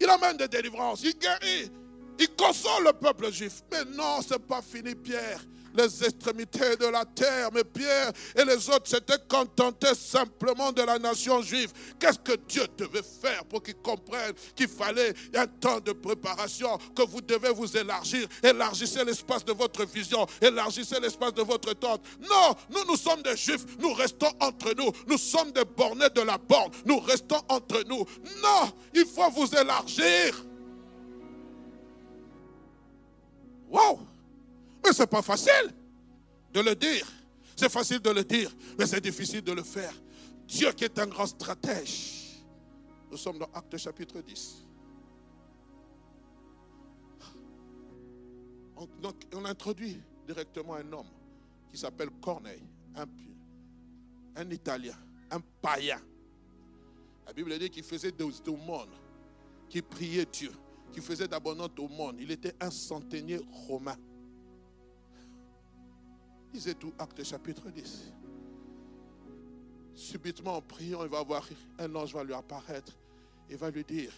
[0.00, 1.70] Il amène des délivrances, il guérit,
[2.18, 3.62] il console le peuple juif.
[3.70, 5.40] Mais non, ce n'est pas fini, Pierre
[5.74, 7.50] les extrémités de la terre.
[7.52, 11.72] Mais Pierre et les autres s'étaient contentés simplement de la nation juive.
[11.98, 17.02] Qu'est-ce que Dieu devait faire pour qu'ils comprennent qu'il fallait un temps de préparation, que
[17.02, 18.26] vous devez vous élargir.
[18.42, 22.02] Élargissez l'espace de votre vision, élargissez l'espace de votre tente?
[22.20, 24.90] Non, nous, nous sommes des juifs, nous restons entre nous.
[25.06, 28.04] Nous sommes des bornés de la borne, nous restons entre nous.
[28.42, 30.44] Non, il faut vous élargir.
[33.68, 34.11] Wow!
[34.84, 35.72] Mais ce n'est pas facile
[36.52, 37.06] de le dire.
[37.56, 39.92] C'est facile de le dire, mais c'est difficile de le faire.
[40.46, 42.42] Dieu qui est un grand stratège.
[43.10, 44.66] Nous sommes dans Acte chapitre 10.
[49.00, 51.06] Donc, on introduit directement un homme
[51.70, 52.62] qui s'appelle Corneille,
[54.36, 54.96] un, Italien,
[55.30, 56.00] un païen.
[57.26, 58.90] La Bible dit qu'il faisait des aumônes,
[59.68, 60.50] qu'il priait Dieu,
[60.92, 62.16] qu'il faisait d'abondantes monde.
[62.18, 63.96] Il était un centenier romain.
[66.52, 68.12] Lisez tout Acte chapitre 10.
[69.94, 72.92] Subitement en priant, il va voir un ange va lui apparaître
[73.48, 74.12] et va lui dire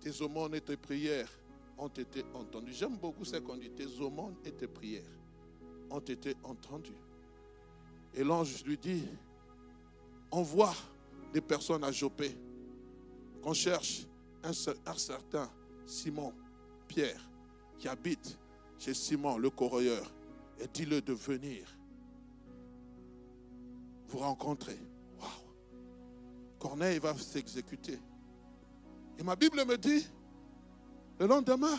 [0.00, 1.30] Tes aumônes et tes prières
[1.78, 2.72] ont été entendues.
[2.72, 5.10] J'aime beaucoup ce qu'on dit Tes aumônes et tes prières
[5.90, 6.96] ont été entendues.
[8.14, 9.04] Et l'ange lui dit
[10.30, 10.74] On voit
[11.32, 12.36] des personnes à Jopé
[13.42, 14.06] qu'on cherche
[14.44, 15.50] un, certain
[15.86, 16.32] Simon,
[16.86, 17.20] Pierre,
[17.78, 18.38] qui habite
[18.78, 20.12] chez Simon le corroyeur,
[20.62, 21.66] et dis-le de venir
[24.08, 24.78] vous rencontrer?
[25.18, 25.28] Waouh!
[26.58, 27.98] Corneille va s'exécuter.
[29.18, 30.06] Et ma Bible me dit,
[31.18, 31.78] le lendemain,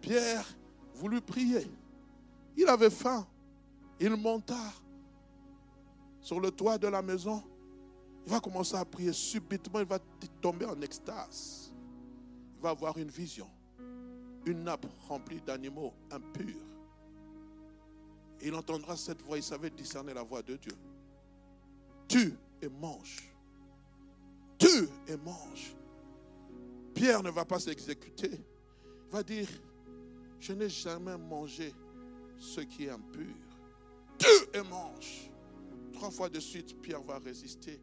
[0.00, 0.44] Pierre
[0.94, 1.66] voulut prier.
[2.56, 3.26] Il avait faim.
[4.00, 4.72] Il monta
[6.20, 7.42] sur le toit de la maison.
[8.26, 9.12] Il va commencer à prier.
[9.12, 9.98] Subitement, il va
[10.40, 11.72] tomber en extase.
[12.56, 13.48] Il va avoir une vision.
[14.46, 16.73] Une nappe remplie d'animaux impurs.
[18.42, 19.36] Il entendra cette voix.
[19.36, 20.72] Il savait discerner la voix de Dieu.
[22.08, 23.30] Tu et mange.
[24.58, 25.74] Tu et mange.
[26.94, 28.30] Pierre ne va pas s'exécuter.
[28.32, 29.48] Il va dire,
[30.40, 31.72] je n'ai jamais mangé
[32.38, 33.34] ce qui est impur.
[34.18, 35.30] Tu et mange.
[35.92, 37.80] Trois fois de suite, Pierre va résister.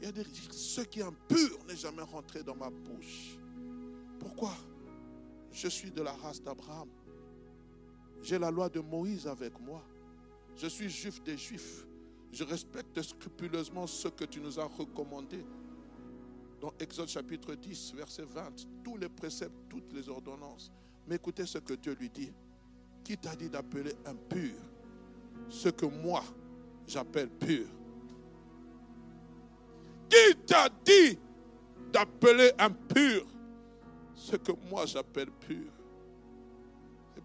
[0.00, 3.36] Il a dit, ce qui est impur n'est jamais rentré dans ma bouche.
[4.18, 4.54] Pourquoi?
[5.52, 6.88] Je suis de la race d'Abraham.
[8.22, 9.82] J'ai la loi de Moïse avec moi.
[10.56, 11.86] Je suis juif des juifs.
[12.32, 15.44] Je respecte scrupuleusement ce que tu nous as recommandé.
[16.60, 20.70] Dans Exode chapitre 10, verset 20, tous les préceptes, toutes les ordonnances.
[21.08, 22.32] Mais écoutez ce que Dieu lui dit.
[23.02, 24.52] Qui t'a dit d'appeler impur
[25.48, 26.22] ce que moi
[26.86, 27.66] j'appelle pur?
[30.10, 31.18] Qui t'a dit
[31.90, 33.26] d'appeler impur
[34.14, 35.72] ce que moi j'appelle pur?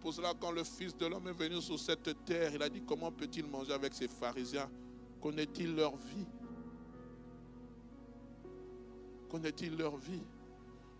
[0.00, 2.82] Pour cela quand le Fils de l'homme est venu sur cette terre, il a dit
[2.82, 4.70] comment peut-il manger avec ces pharisiens?
[5.20, 6.26] Connaît-il leur vie?
[9.28, 10.22] Connaît-il leur vie?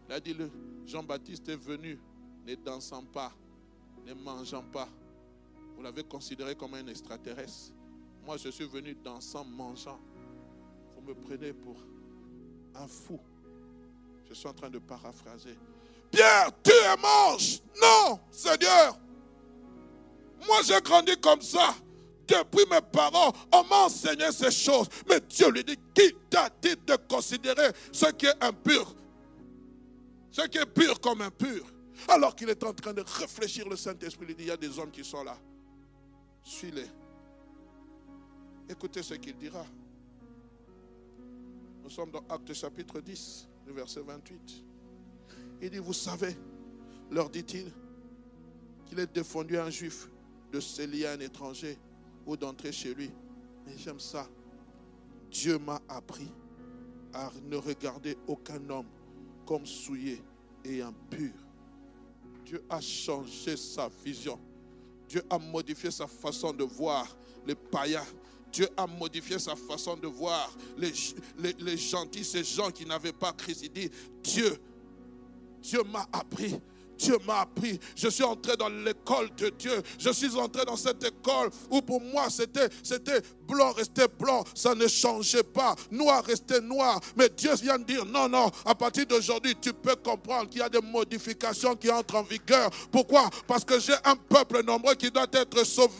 [0.08, 0.36] Il a dit,
[0.86, 1.98] Jean-Baptiste est venu
[2.46, 3.32] ne dansant pas,
[4.04, 4.88] ne mangeant pas.
[5.76, 7.72] Vous l'avez considéré comme un extraterrestre.
[8.24, 9.98] Moi, je suis venu dansant, mangeant.
[10.94, 11.76] Vous me prenez pour
[12.74, 13.20] un fou.
[14.28, 15.56] Je suis en train de paraphraser.
[16.16, 17.60] Pierre, tu es manges.
[17.78, 18.98] Non, Seigneur.
[20.46, 21.74] Moi, j'ai grandi comme ça.
[22.26, 24.88] Depuis mes parents, on m'a enseigné ces choses.
[25.08, 28.94] Mais Dieu lui dit, qui t'a dit de considérer ce qui est impur?
[30.30, 31.66] Ce qui est pur comme impur.
[32.08, 34.78] Alors qu'il est en train de réfléchir, le Saint-Esprit lui dit, il y a des
[34.78, 35.36] hommes qui sont là.
[36.42, 36.90] Suis-les.
[38.70, 39.66] Écoutez ce qu'il dira.
[41.82, 44.64] Nous sommes dans Acte chapitre 10, le verset 28.
[45.60, 46.36] Il dit, vous savez,
[47.10, 47.70] leur dit-il,
[48.86, 50.08] qu'il est défendu un juif
[50.52, 51.78] de se lier à un étranger
[52.26, 53.10] ou d'entrer chez lui.
[53.66, 54.28] Mais j'aime ça.
[55.30, 56.30] Dieu m'a appris
[57.12, 58.86] à ne regarder aucun homme
[59.44, 60.22] comme souillé
[60.64, 61.32] et impur.
[62.44, 64.38] Dieu a changé sa vision.
[65.08, 67.16] Dieu a modifié sa façon de voir
[67.46, 68.04] les païens.
[68.52, 70.92] Dieu a modifié sa façon de voir les,
[71.58, 73.62] les, gentils, ces gens qui n'avaient pas Christ.
[73.64, 73.90] Il dit,
[74.22, 74.56] Dieu,
[75.66, 76.60] Dieu m'a appris
[76.98, 77.78] Dieu m'a appris.
[77.94, 79.82] Je suis entré dans l'école de Dieu.
[79.98, 82.68] Je suis entré dans cette école où pour moi c'était,
[83.46, 84.44] blanc restait blanc.
[84.54, 85.74] Ça ne changeait pas.
[85.90, 87.00] Noir restait noir.
[87.16, 88.50] Mais Dieu vient de dire non, non.
[88.64, 92.70] À partir d'aujourd'hui, tu peux comprendre qu'il y a des modifications qui entrent en vigueur.
[92.90, 93.28] Pourquoi?
[93.46, 95.92] Parce que j'ai un peuple nombreux qui doit être sauvé.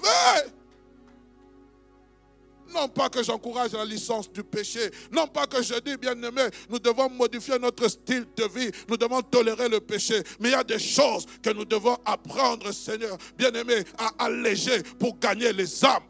[2.72, 4.90] Non pas que j'encourage la licence du péché.
[5.12, 8.70] Non pas que je dis, bien aimé, nous devons modifier notre style de vie.
[8.88, 10.22] Nous devons tolérer le péché.
[10.40, 14.82] Mais il y a des choses que nous devons apprendre, Seigneur, bien aimé, à alléger
[14.98, 16.02] pour gagner les âmes.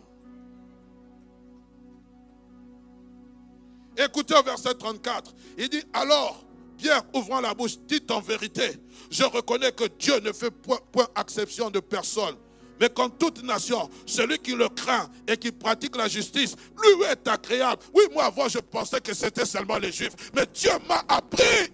[3.96, 5.34] Écoutez au verset 34.
[5.56, 6.44] Il dit, alors,
[6.76, 8.72] Pierre, ouvrant la bouche, dit en vérité,
[9.10, 12.36] je reconnais que Dieu ne fait point, point exception de personne.
[12.80, 17.26] Mais comme toute nation, celui qui le craint et qui pratique la justice, lui est
[17.26, 17.82] agréable.
[17.94, 20.30] Oui, moi avant, je pensais que c'était seulement les juifs.
[20.34, 21.72] Mais Dieu m'a appris.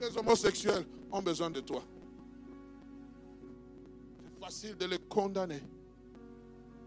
[0.00, 1.82] Les homosexuels ont besoin de toi.
[4.22, 5.62] C'est facile de les condamner.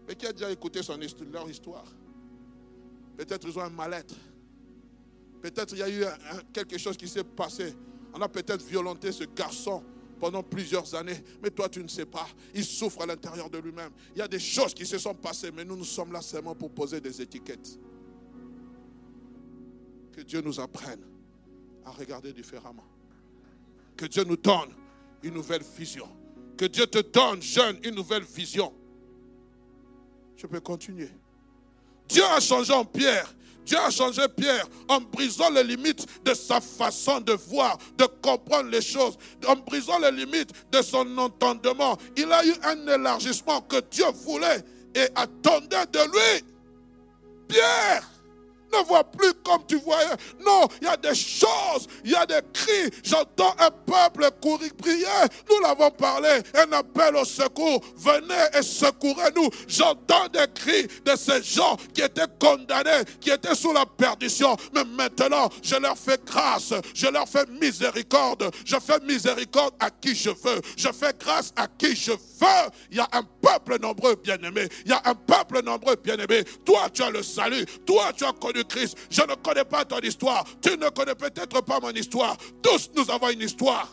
[0.06, 0.98] Mais qui a déjà écouté son
[1.30, 1.84] leur histoire?
[3.16, 4.14] Peut-être ils ont un mal-être.
[5.42, 6.04] Peut-être il y a eu
[6.52, 7.74] quelque chose qui s'est passé.
[8.14, 9.82] On a peut-être violenté ce garçon
[10.18, 12.26] pendant plusieurs années, mais toi tu ne sais pas.
[12.54, 13.90] Il souffre à l'intérieur de lui-même.
[14.14, 16.54] Il y a des choses qui se sont passées, mais nous, nous sommes là seulement
[16.54, 17.78] pour poser des étiquettes.
[20.12, 21.00] Que Dieu nous apprenne
[21.84, 22.84] à regarder différemment.
[23.96, 24.74] Que Dieu nous donne
[25.22, 26.08] une nouvelle vision.
[26.56, 28.72] Que Dieu te donne, jeune, une nouvelle vision.
[30.36, 31.10] Je peux continuer.
[32.08, 33.34] Dieu a changé en pierre
[33.68, 38.70] Dieu a changé Pierre en brisant les limites de sa façon de voir, de comprendre
[38.70, 41.98] les choses, en brisant les limites de son entendement.
[42.16, 44.64] Il a eu un élargissement que Dieu voulait
[44.94, 46.44] et attendait de lui.
[47.46, 48.08] Pierre,
[48.86, 50.06] vois plus comme tu voyais.
[50.44, 52.90] Non, il y a des choses, il y a des cris.
[53.02, 55.06] J'entends un peuple courir, prier.
[55.48, 57.80] Nous l'avons parlé, un appel au secours.
[57.96, 59.50] Venez et secourez-nous.
[59.66, 64.56] J'entends des cris de ces gens qui étaient condamnés, qui étaient sous la perdition.
[64.74, 68.50] Mais maintenant, je leur fais grâce, je leur fais miséricorde.
[68.64, 70.60] Je fais miséricorde à qui je veux.
[70.76, 72.18] Je fais grâce à qui je veux.
[72.90, 74.68] Il y a un peuple nombreux, bien-aimé.
[74.84, 76.44] Il y a un peuple nombreux, bien-aimé.
[76.64, 77.64] Toi, tu as le salut.
[77.86, 78.96] Toi, tu as connu Christ.
[79.10, 80.44] Je ne connais pas ton histoire.
[80.60, 82.36] Tu ne connais peut-être pas mon histoire.
[82.62, 83.88] Tous, nous avons une histoire.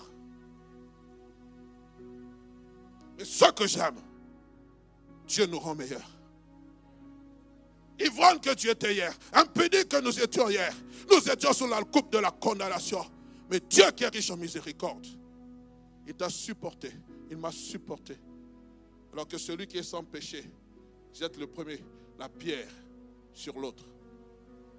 [3.17, 3.95] Mais ce que j'aime,
[5.27, 6.15] Dieu nous rend meilleurs.
[7.99, 10.73] Ivrogne que tu étais hier, impédé que nous étions hier,
[11.09, 13.05] nous étions sous la coupe de la condamnation.
[13.49, 15.05] Mais Dieu qui est riche en miséricorde,
[16.05, 16.91] il t'a supporté,
[17.31, 18.17] il m'a supporté.
[19.15, 20.43] Alors que celui qui est sans péché
[21.13, 21.79] jette le premier
[22.19, 22.67] la pierre
[23.33, 23.85] sur l'autre.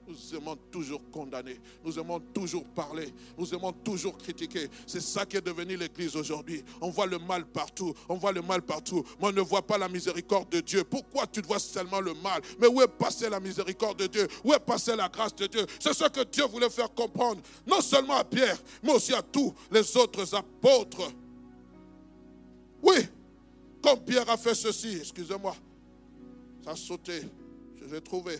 [0.06, 3.08] Nous aimons toujours condamner, nous aimons toujours parler,
[3.38, 4.68] nous aimons toujours critiquer.
[4.86, 6.62] C'est ça qui est devenu l'Église aujourd'hui.
[6.82, 9.78] On voit le mal partout, on voit le mal partout, mais on ne voit pas
[9.78, 10.84] la miséricorde de Dieu.
[10.84, 12.42] Pourquoi tu vois seulement le mal?
[12.60, 14.28] Mais où est passée la miséricorde de Dieu?
[14.44, 15.64] Où est passée la grâce de Dieu?
[15.80, 19.54] C'est ce que Dieu voulait faire comprendre, non seulement à Pierre, mais aussi à tous
[19.72, 21.10] les autres apôtres.
[22.82, 22.96] Oui,
[23.94, 25.54] Pierre a fait ceci, excusez-moi,
[26.64, 27.20] ça a sauté,
[27.76, 28.38] je l'ai trouvé.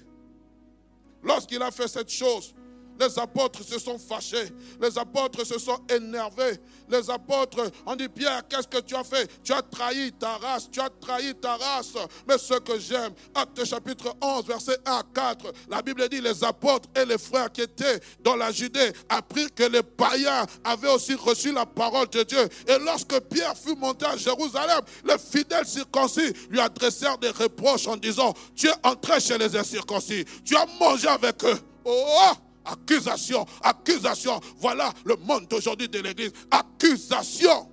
[1.22, 2.55] Lorsqu'il a fait cette chose,
[2.99, 4.49] les apôtres se sont fâchés.
[4.80, 6.59] Les apôtres se sont énervés.
[6.88, 9.28] Les apôtres ont dit, Pierre, qu'est-ce que tu as fait?
[9.42, 10.68] Tu as trahi ta race.
[10.70, 11.92] Tu as trahi ta race.
[12.28, 16.44] Mais ce que j'aime, acte chapitre 11, verset 1 à 4, la Bible dit, les
[16.44, 21.14] apôtres et les frères qui étaient dans la Judée apprirent que les païens avaient aussi
[21.14, 22.49] reçu la parole de Dieu.
[22.68, 27.97] Et lorsque Pierre fut monté à Jérusalem, les fidèles circoncis lui adressèrent des reproches en
[27.97, 30.24] disant, tu es entré chez les incirconcis.
[30.44, 31.59] Tu as mangé avec eux.
[31.84, 32.32] Oh
[32.66, 34.40] Accusation, accusation.
[34.56, 36.32] Voilà le monde d'aujourd'hui de l'Église.
[36.50, 37.70] Accusation.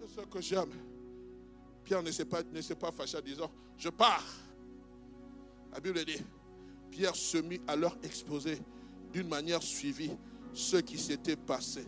[0.00, 0.70] C'est ce que j'aime.
[1.84, 4.24] Pierre ne s'est pas, ne pas fâché en disant, je pars.
[5.72, 6.22] La Bible dit,
[6.90, 8.58] Pierre se mit à leur exposer
[9.12, 10.12] d'une manière suivie
[10.52, 11.84] ce qui s'était passé.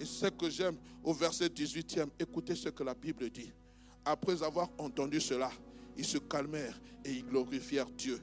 [0.00, 3.52] Et ce que j'aime au verset 18e, écoutez ce que la Bible dit.
[4.04, 5.50] Après avoir entendu cela,
[5.96, 8.20] ils se calmèrent et ils glorifièrent Dieu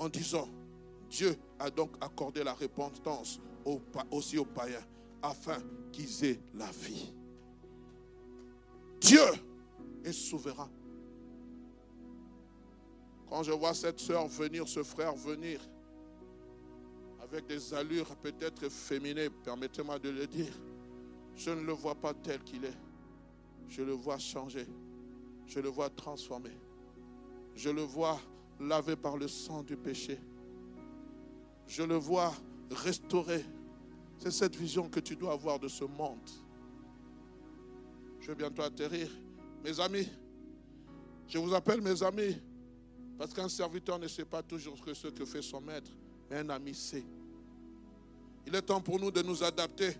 [0.00, 0.48] en disant,
[1.10, 3.38] Dieu a donc accordé la repentance
[4.10, 4.82] aussi aux païens
[5.20, 5.58] afin
[5.92, 7.12] qu'ils aient la vie.
[8.98, 9.20] Dieu
[10.02, 10.70] est souverain.
[13.28, 15.60] Quand je vois cette soeur venir, ce frère venir,
[17.20, 20.52] avec des allures peut-être féminines, permettez-moi de le dire,
[21.36, 22.78] je ne le vois pas tel qu'il est.
[23.68, 24.66] Je le vois changer.
[25.46, 26.58] Je le vois transformer.
[27.54, 28.18] Je le vois
[28.60, 30.18] lavé par le sang du péché.
[31.66, 32.32] Je le vois
[32.70, 33.44] restauré.
[34.18, 36.28] C'est cette vision que tu dois avoir de ce monde.
[38.20, 39.10] Je vais bientôt atterrir.
[39.64, 40.08] Mes amis,
[41.26, 42.36] je vous appelle mes amis,
[43.18, 45.90] parce qu'un serviteur ne sait pas toujours ce que fait son maître,
[46.28, 47.04] mais un ami sait.
[48.46, 49.96] Il est temps pour nous de nous adapter,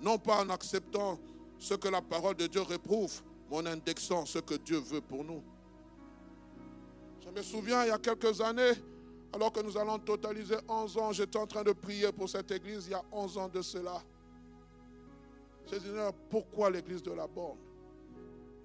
[0.00, 1.18] non pas en acceptant
[1.58, 5.24] ce que la parole de Dieu réprouve, mais en indexant ce que Dieu veut pour
[5.24, 5.42] nous.
[7.24, 8.72] Je me souviens, il y a quelques années,
[9.32, 12.86] alors que nous allons totaliser 11 ans, j'étais en train de prier pour cette église
[12.86, 14.02] il y a 11 ans de cela.
[15.70, 15.86] J'ai dit,
[16.28, 17.58] pourquoi l'église de la borne?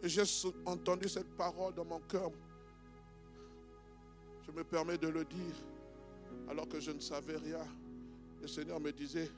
[0.03, 0.23] Et j'ai
[0.65, 2.31] entendu cette parole dans mon cœur.
[4.45, 5.55] Je me permets de le dire,
[6.49, 7.65] alors que je ne savais rien.
[8.41, 9.29] Le Seigneur me disait,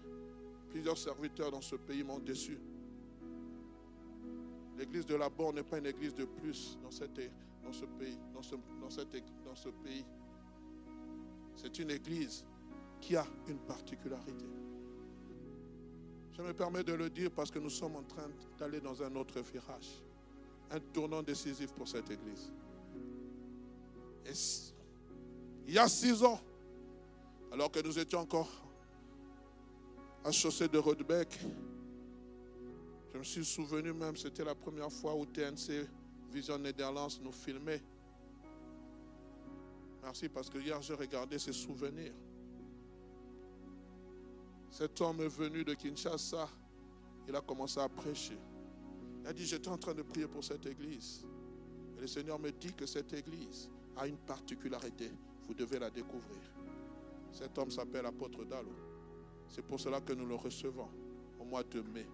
[0.72, 2.58] plusieurs serviteurs dans ce pays m'ont déçu.
[4.80, 7.20] L'église de la borne n'est pas une église de plus dans cette
[7.64, 9.12] dans ce pays, dans ce, dans cette,
[9.46, 10.06] dans ce pays.
[11.56, 12.46] C'est une église
[13.00, 14.46] qui a une particularité.
[16.32, 19.16] Je me permets de le dire parce que nous sommes en train d'aller dans un
[19.16, 20.02] autre virage,
[20.72, 22.52] un tournant décisif pour cette église.
[25.68, 26.40] Il y a six ans,
[27.52, 28.50] alors que nous étions encore
[30.24, 31.40] à chaussée de Rodbeck,
[33.14, 35.88] je me suis souvenu même, c'était la première fois où TNC
[36.32, 37.82] Vision Netherlands nous filmait.
[40.02, 42.14] Merci parce que hier j'ai regardé ses souvenirs.
[44.70, 46.48] Cet homme est venu de Kinshasa.
[47.28, 48.38] Il a commencé à prêcher.
[49.22, 51.26] Il a dit, j'étais en train de prier pour cette église.
[51.98, 55.12] Et le Seigneur me dit que cette église a une particularité.
[55.48, 56.42] Vous devez la découvrir.
[57.32, 58.74] Cet homme s'appelle apôtre Dalo.
[59.48, 60.90] C'est pour cela que nous le recevons
[61.40, 62.08] au mois de mai.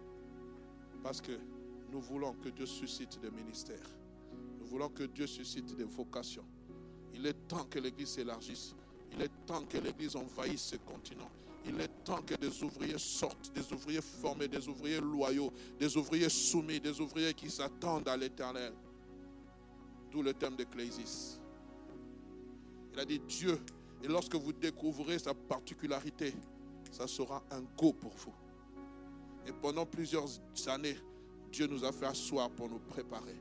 [1.04, 1.40] Parce que
[1.92, 3.97] nous voulons que Dieu suscite des ministères.
[4.68, 6.44] Nous voulons que Dieu suscite des vocations.
[7.16, 8.76] Il est temps que l'Église s'élargisse.
[9.14, 11.30] Il est temps que l'Église envahisse ce continent.
[11.66, 16.28] Il est temps que des ouvriers sortent, des ouvriers formés, des ouvriers loyaux, des ouvriers
[16.28, 18.74] soumis, des ouvriers qui s'attendent à l'éternel.
[20.12, 21.40] D'où le thème de Clésis.
[22.92, 23.58] Il a dit Dieu,
[24.04, 26.34] et lorsque vous découvrez sa particularité,
[26.92, 28.34] ça sera un go pour vous.
[29.46, 30.28] Et pendant plusieurs
[30.68, 30.98] années,
[31.54, 33.38] Dieu nous a fait asseoir pour nous préparer.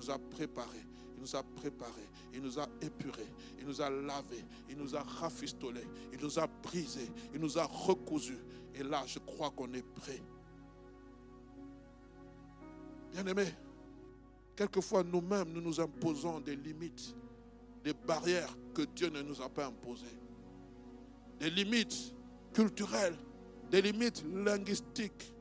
[0.00, 3.28] Il nous a préparés, il nous a préparés, il nous a épurés,
[3.58, 7.64] il nous a lavés, il nous a rafistolés, il nous a brisés, il nous a
[7.64, 8.38] recousus.
[8.74, 10.22] Et là, je crois qu'on est prêt.
[13.12, 13.52] Bien-aimés,
[14.56, 17.14] quelquefois nous-mêmes, nous nous imposons des limites,
[17.84, 20.06] des barrières que Dieu ne nous a pas imposées.
[21.38, 22.14] Des limites
[22.54, 23.18] culturelles,
[23.70, 25.34] des limites linguistiques.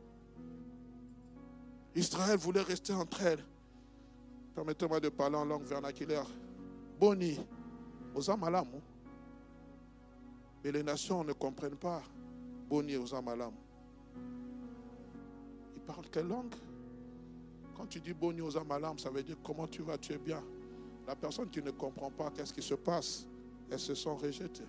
[1.95, 3.45] Israël voulait rester entre elles.
[4.60, 6.26] Permettez-moi de parler en langue vernaculaire.
[6.99, 7.39] Boni,
[8.14, 8.68] aux amalam.
[10.62, 12.03] Mais les nations ne comprennent pas
[12.68, 13.53] Boni aux amalam.
[15.78, 16.53] Ils parlent quelle langue?
[17.74, 20.43] Quand tu dis Boni aux amalam, ça veut dire comment tu vas, tu es bien.
[21.07, 23.26] La personne qui ne comprend pas qu'est-ce qui se passe,
[23.72, 24.68] elles se sont rejetées.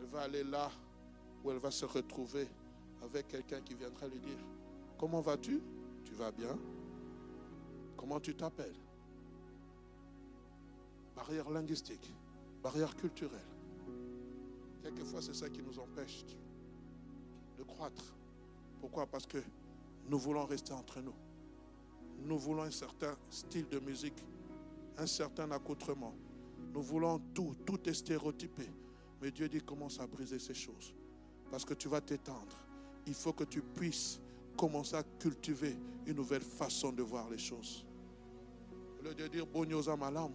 [0.00, 0.68] Elle va aller là
[1.44, 2.48] où elle va se retrouver
[3.00, 4.38] avec quelqu'un qui viendra lui dire,
[4.98, 5.62] comment vas-tu?
[6.04, 6.58] Tu vas bien?
[8.00, 8.80] Comment tu t'appelles?
[11.14, 12.10] Barrière linguistique,
[12.62, 13.38] barrière culturelle.
[14.82, 16.24] Quelquefois, c'est ça qui nous empêche
[17.58, 18.14] de croître.
[18.80, 19.06] Pourquoi?
[19.06, 19.36] Parce que
[20.08, 21.12] nous voulons rester entre nous.
[22.24, 24.24] Nous voulons un certain style de musique,
[24.96, 26.14] un certain accoutrement.
[26.72, 28.66] Nous voulons tout, tout est stéréotypé.
[29.20, 30.94] Mais Dieu dit commence à briser ces choses.
[31.50, 32.56] Parce que tu vas t'étendre.
[33.06, 34.18] Il faut que tu puisses
[34.56, 35.76] commencer à cultiver
[36.06, 37.84] une nouvelle façon de voir les choses.
[39.00, 40.30] Au lieu de dire Bonyosa Malam,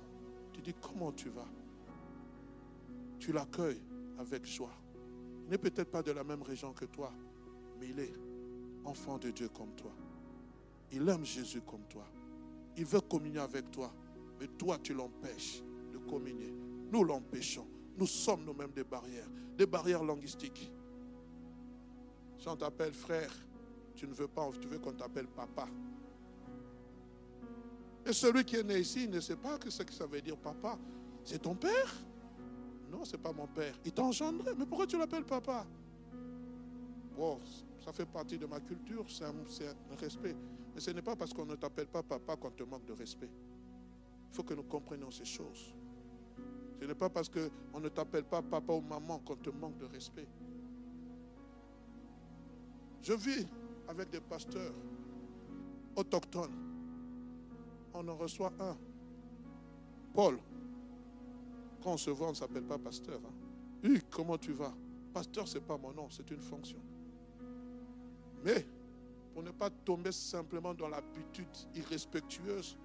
[0.52, 1.48] tu dis comment tu vas?
[3.20, 3.82] Tu l'accueilles
[4.18, 4.74] avec joie.
[5.44, 7.12] Il n'est peut-être pas de la même région que toi,
[7.80, 8.14] mais il est
[8.84, 9.92] enfant de Dieu comme toi.
[10.92, 12.06] Il aime Jésus comme toi.
[12.78, 13.94] Il veut communier avec toi.
[14.40, 15.62] Mais toi, tu l'empêches
[15.94, 16.54] de communier.
[16.92, 17.68] Nous l'empêchons.
[17.98, 20.72] Nous sommes nous-mêmes des barrières, des barrières linguistiques.
[22.38, 23.32] Si on t'appelle frère,
[23.96, 25.68] tu ne veux pas, tu veux qu'on t'appelle papa.
[28.06, 30.78] Et celui qui est né ici ne sait pas ce que ça veut dire papa.
[31.24, 31.94] C'est ton père?
[32.92, 33.74] Non, ce n'est pas mon père.
[33.84, 34.54] Il t'a engendré.
[34.58, 35.66] Mais pourquoi tu l'appelles papa?
[37.16, 37.40] Bon,
[37.84, 40.36] ça fait partie de ma culture, c'est un, un, respect.
[40.74, 43.30] Mais ce n'est pas parce qu'on ne t'appelle pas papa qu'on te manque de respect.
[44.32, 45.74] Il faut que nous comprenions ces choses.
[46.80, 49.86] Ce n'est pas parce qu'on ne t'appelle pas papa ou maman qu'on te manque de
[49.86, 50.28] respect.
[53.02, 53.48] Je vis
[53.88, 54.74] avec des pasteurs
[55.96, 56.75] autochtones.
[57.98, 58.76] On en reçoit un.
[60.14, 60.38] Paul.
[61.82, 63.20] Quand on se voit, on ne s'appelle pas pasteur.
[63.26, 63.96] Hein.
[64.12, 64.74] Comment tu vas?
[65.14, 66.80] Pasteur, ce n'est pas mon nom, c'est une fonction.
[68.44, 68.68] Mais
[69.34, 72.78] pour ne pas tomber simplement dans l'habitude irrespectueuse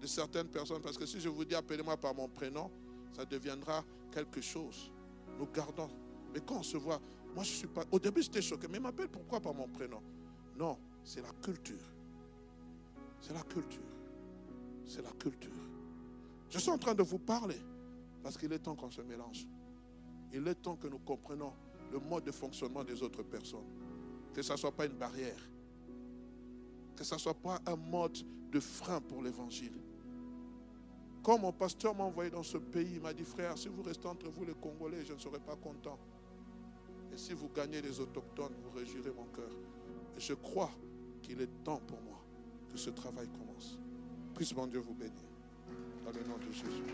[0.00, 2.70] de certaines personnes, parce que si je vous dis appelez-moi par mon prénom,
[3.12, 4.90] ça deviendra quelque chose.
[5.38, 5.90] Nous gardons.
[6.32, 7.00] Mais quand on se voit,
[7.34, 7.84] moi je suis pas.
[7.90, 10.00] Au début j'étais choqué, mais m'appelle pourquoi par mon prénom?
[10.56, 11.92] Non, c'est la culture.
[13.20, 13.82] C'est la culture.
[14.88, 15.52] C'est la culture.
[16.48, 17.60] Je suis en train de vous parler
[18.22, 19.46] parce qu'il est temps qu'on se mélange.
[20.32, 21.52] Il est temps que nous comprenions
[21.92, 23.66] le mode de fonctionnement des autres personnes.
[24.34, 25.38] Que ça ne soit pas une barrière.
[26.96, 28.18] Que ça ne soit pas un mode
[28.50, 29.78] de frein pour l'évangile.
[31.22, 34.06] Quand mon pasteur m'a envoyé dans ce pays, il m'a dit, frère, si vous restez
[34.06, 35.98] entre vous les Congolais, je ne serai pas content.
[37.12, 39.50] Et si vous gagnez les autochtones, vous réjouirez mon cœur.
[40.16, 40.70] Et je crois
[41.22, 42.24] qu'il est temps pour moi
[42.70, 43.78] que ce travail commence.
[44.38, 45.24] Puisse mon Dieu vous bénir.
[46.04, 46.84] Dans le nom de Jésus.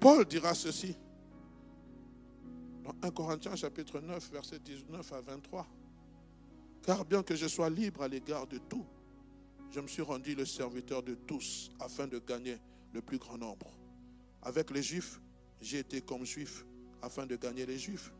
[0.00, 0.96] Paul dira ceci
[2.84, 5.66] dans 1 Corinthiens chapitre 9, verset 19 à 23.
[6.82, 8.86] Car bien que je sois libre à l'égard de tout,
[9.70, 12.56] je me suis rendu le serviteur de tous afin de gagner
[12.94, 13.70] le plus grand nombre.
[14.40, 15.20] Avec les juifs,
[15.60, 16.64] j'ai été comme juif
[17.02, 18.10] afin de gagner les juifs.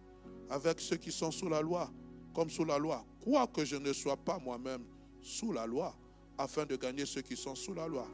[0.51, 1.91] Avec ceux qui sont sous la loi,
[2.35, 4.85] comme sous la loi, quoique je ne sois pas moi-même
[5.23, 5.95] sous la loi,
[6.39, 8.07] afin de gagner ceux qui sont sous la loi.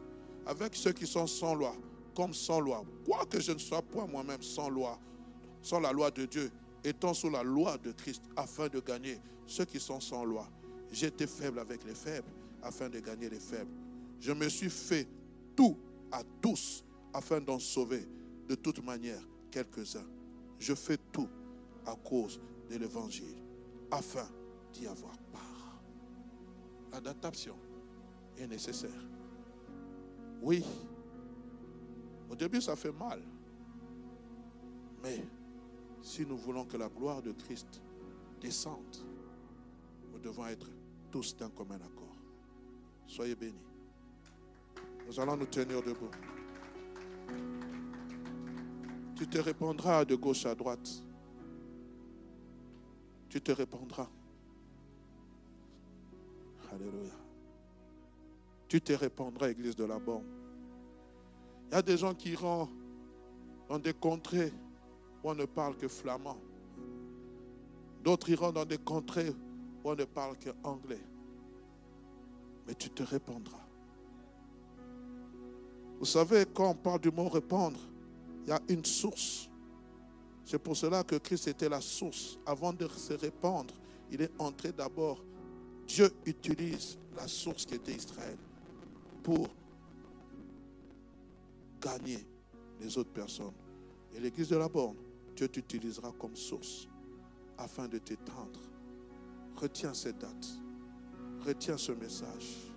[0.47, 1.75] Avec ceux qui sont sans loi,
[2.15, 4.99] comme sans loi, quoique je ne sois point moi-même sans loi,
[5.61, 6.51] sans la loi de Dieu,
[6.85, 10.49] étant sous la loi de Christ, afin de gagner ceux qui sont sans loi.
[10.91, 12.29] J'étais faible avec les faibles,
[12.63, 13.71] afin de gagner les faibles.
[14.21, 15.09] Je me suis fait
[15.57, 15.77] tout
[16.11, 18.07] à tous, afin d'en sauver
[18.49, 20.07] de toute manière quelques-uns.
[20.59, 21.29] Je fais tout
[21.87, 23.37] à cause de l'évangile,
[23.91, 24.27] afin
[24.73, 25.83] d'y avoir part.
[26.93, 27.57] L'adaptation
[28.39, 28.91] est nécessaire.
[30.41, 30.65] Oui,
[32.31, 33.23] au début ça fait mal.
[35.03, 35.25] Mais
[36.03, 37.83] si nous voulons que la gloire de Christ
[38.41, 38.97] descende,
[40.13, 40.69] nous devons être
[41.11, 42.17] tous d'un commun accord.
[43.07, 43.67] Soyez bénis.
[45.07, 46.11] Nous allons nous tenir debout.
[49.15, 51.05] Tu te répondras de gauche à droite.
[53.33, 54.11] Tu te répondras.
[56.71, 57.15] Alléluia.
[58.69, 60.27] Tu te répondras, Église de la borne.
[61.71, 62.69] Il y a des gens qui iront
[63.71, 64.53] dans des contrées
[65.25, 66.37] où on ne parle que flamand.
[68.05, 69.31] D'autres iront dans des contrées
[69.83, 71.01] où on ne parle que anglais.
[72.67, 73.67] Mais tu te répondras.
[75.99, 77.81] Vous savez, quand on parle du mot répondre,
[78.43, 79.49] il y a une source.
[80.45, 82.39] C'est pour cela que Christ était la source.
[82.47, 83.75] Avant de se répandre,
[84.11, 85.23] il est entré d'abord.
[85.87, 88.39] Dieu utilise la source qui était Israël
[89.23, 89.49] pour
[91.81, 92.27] gagner
[92.81, 93.55] les autres personnes.
[94.15, 94.97] Et l'église de la borne,
[95.37, 96.89] Dieu t'utilisera comme source
[97.57, 98.61] afin de t'étendre.
[99.57, 100.49] Retiens cette date.
[101.45, 102.73] Retiens ce message.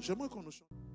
[0.00, 0.85] J'aimerais qu'on nous chante.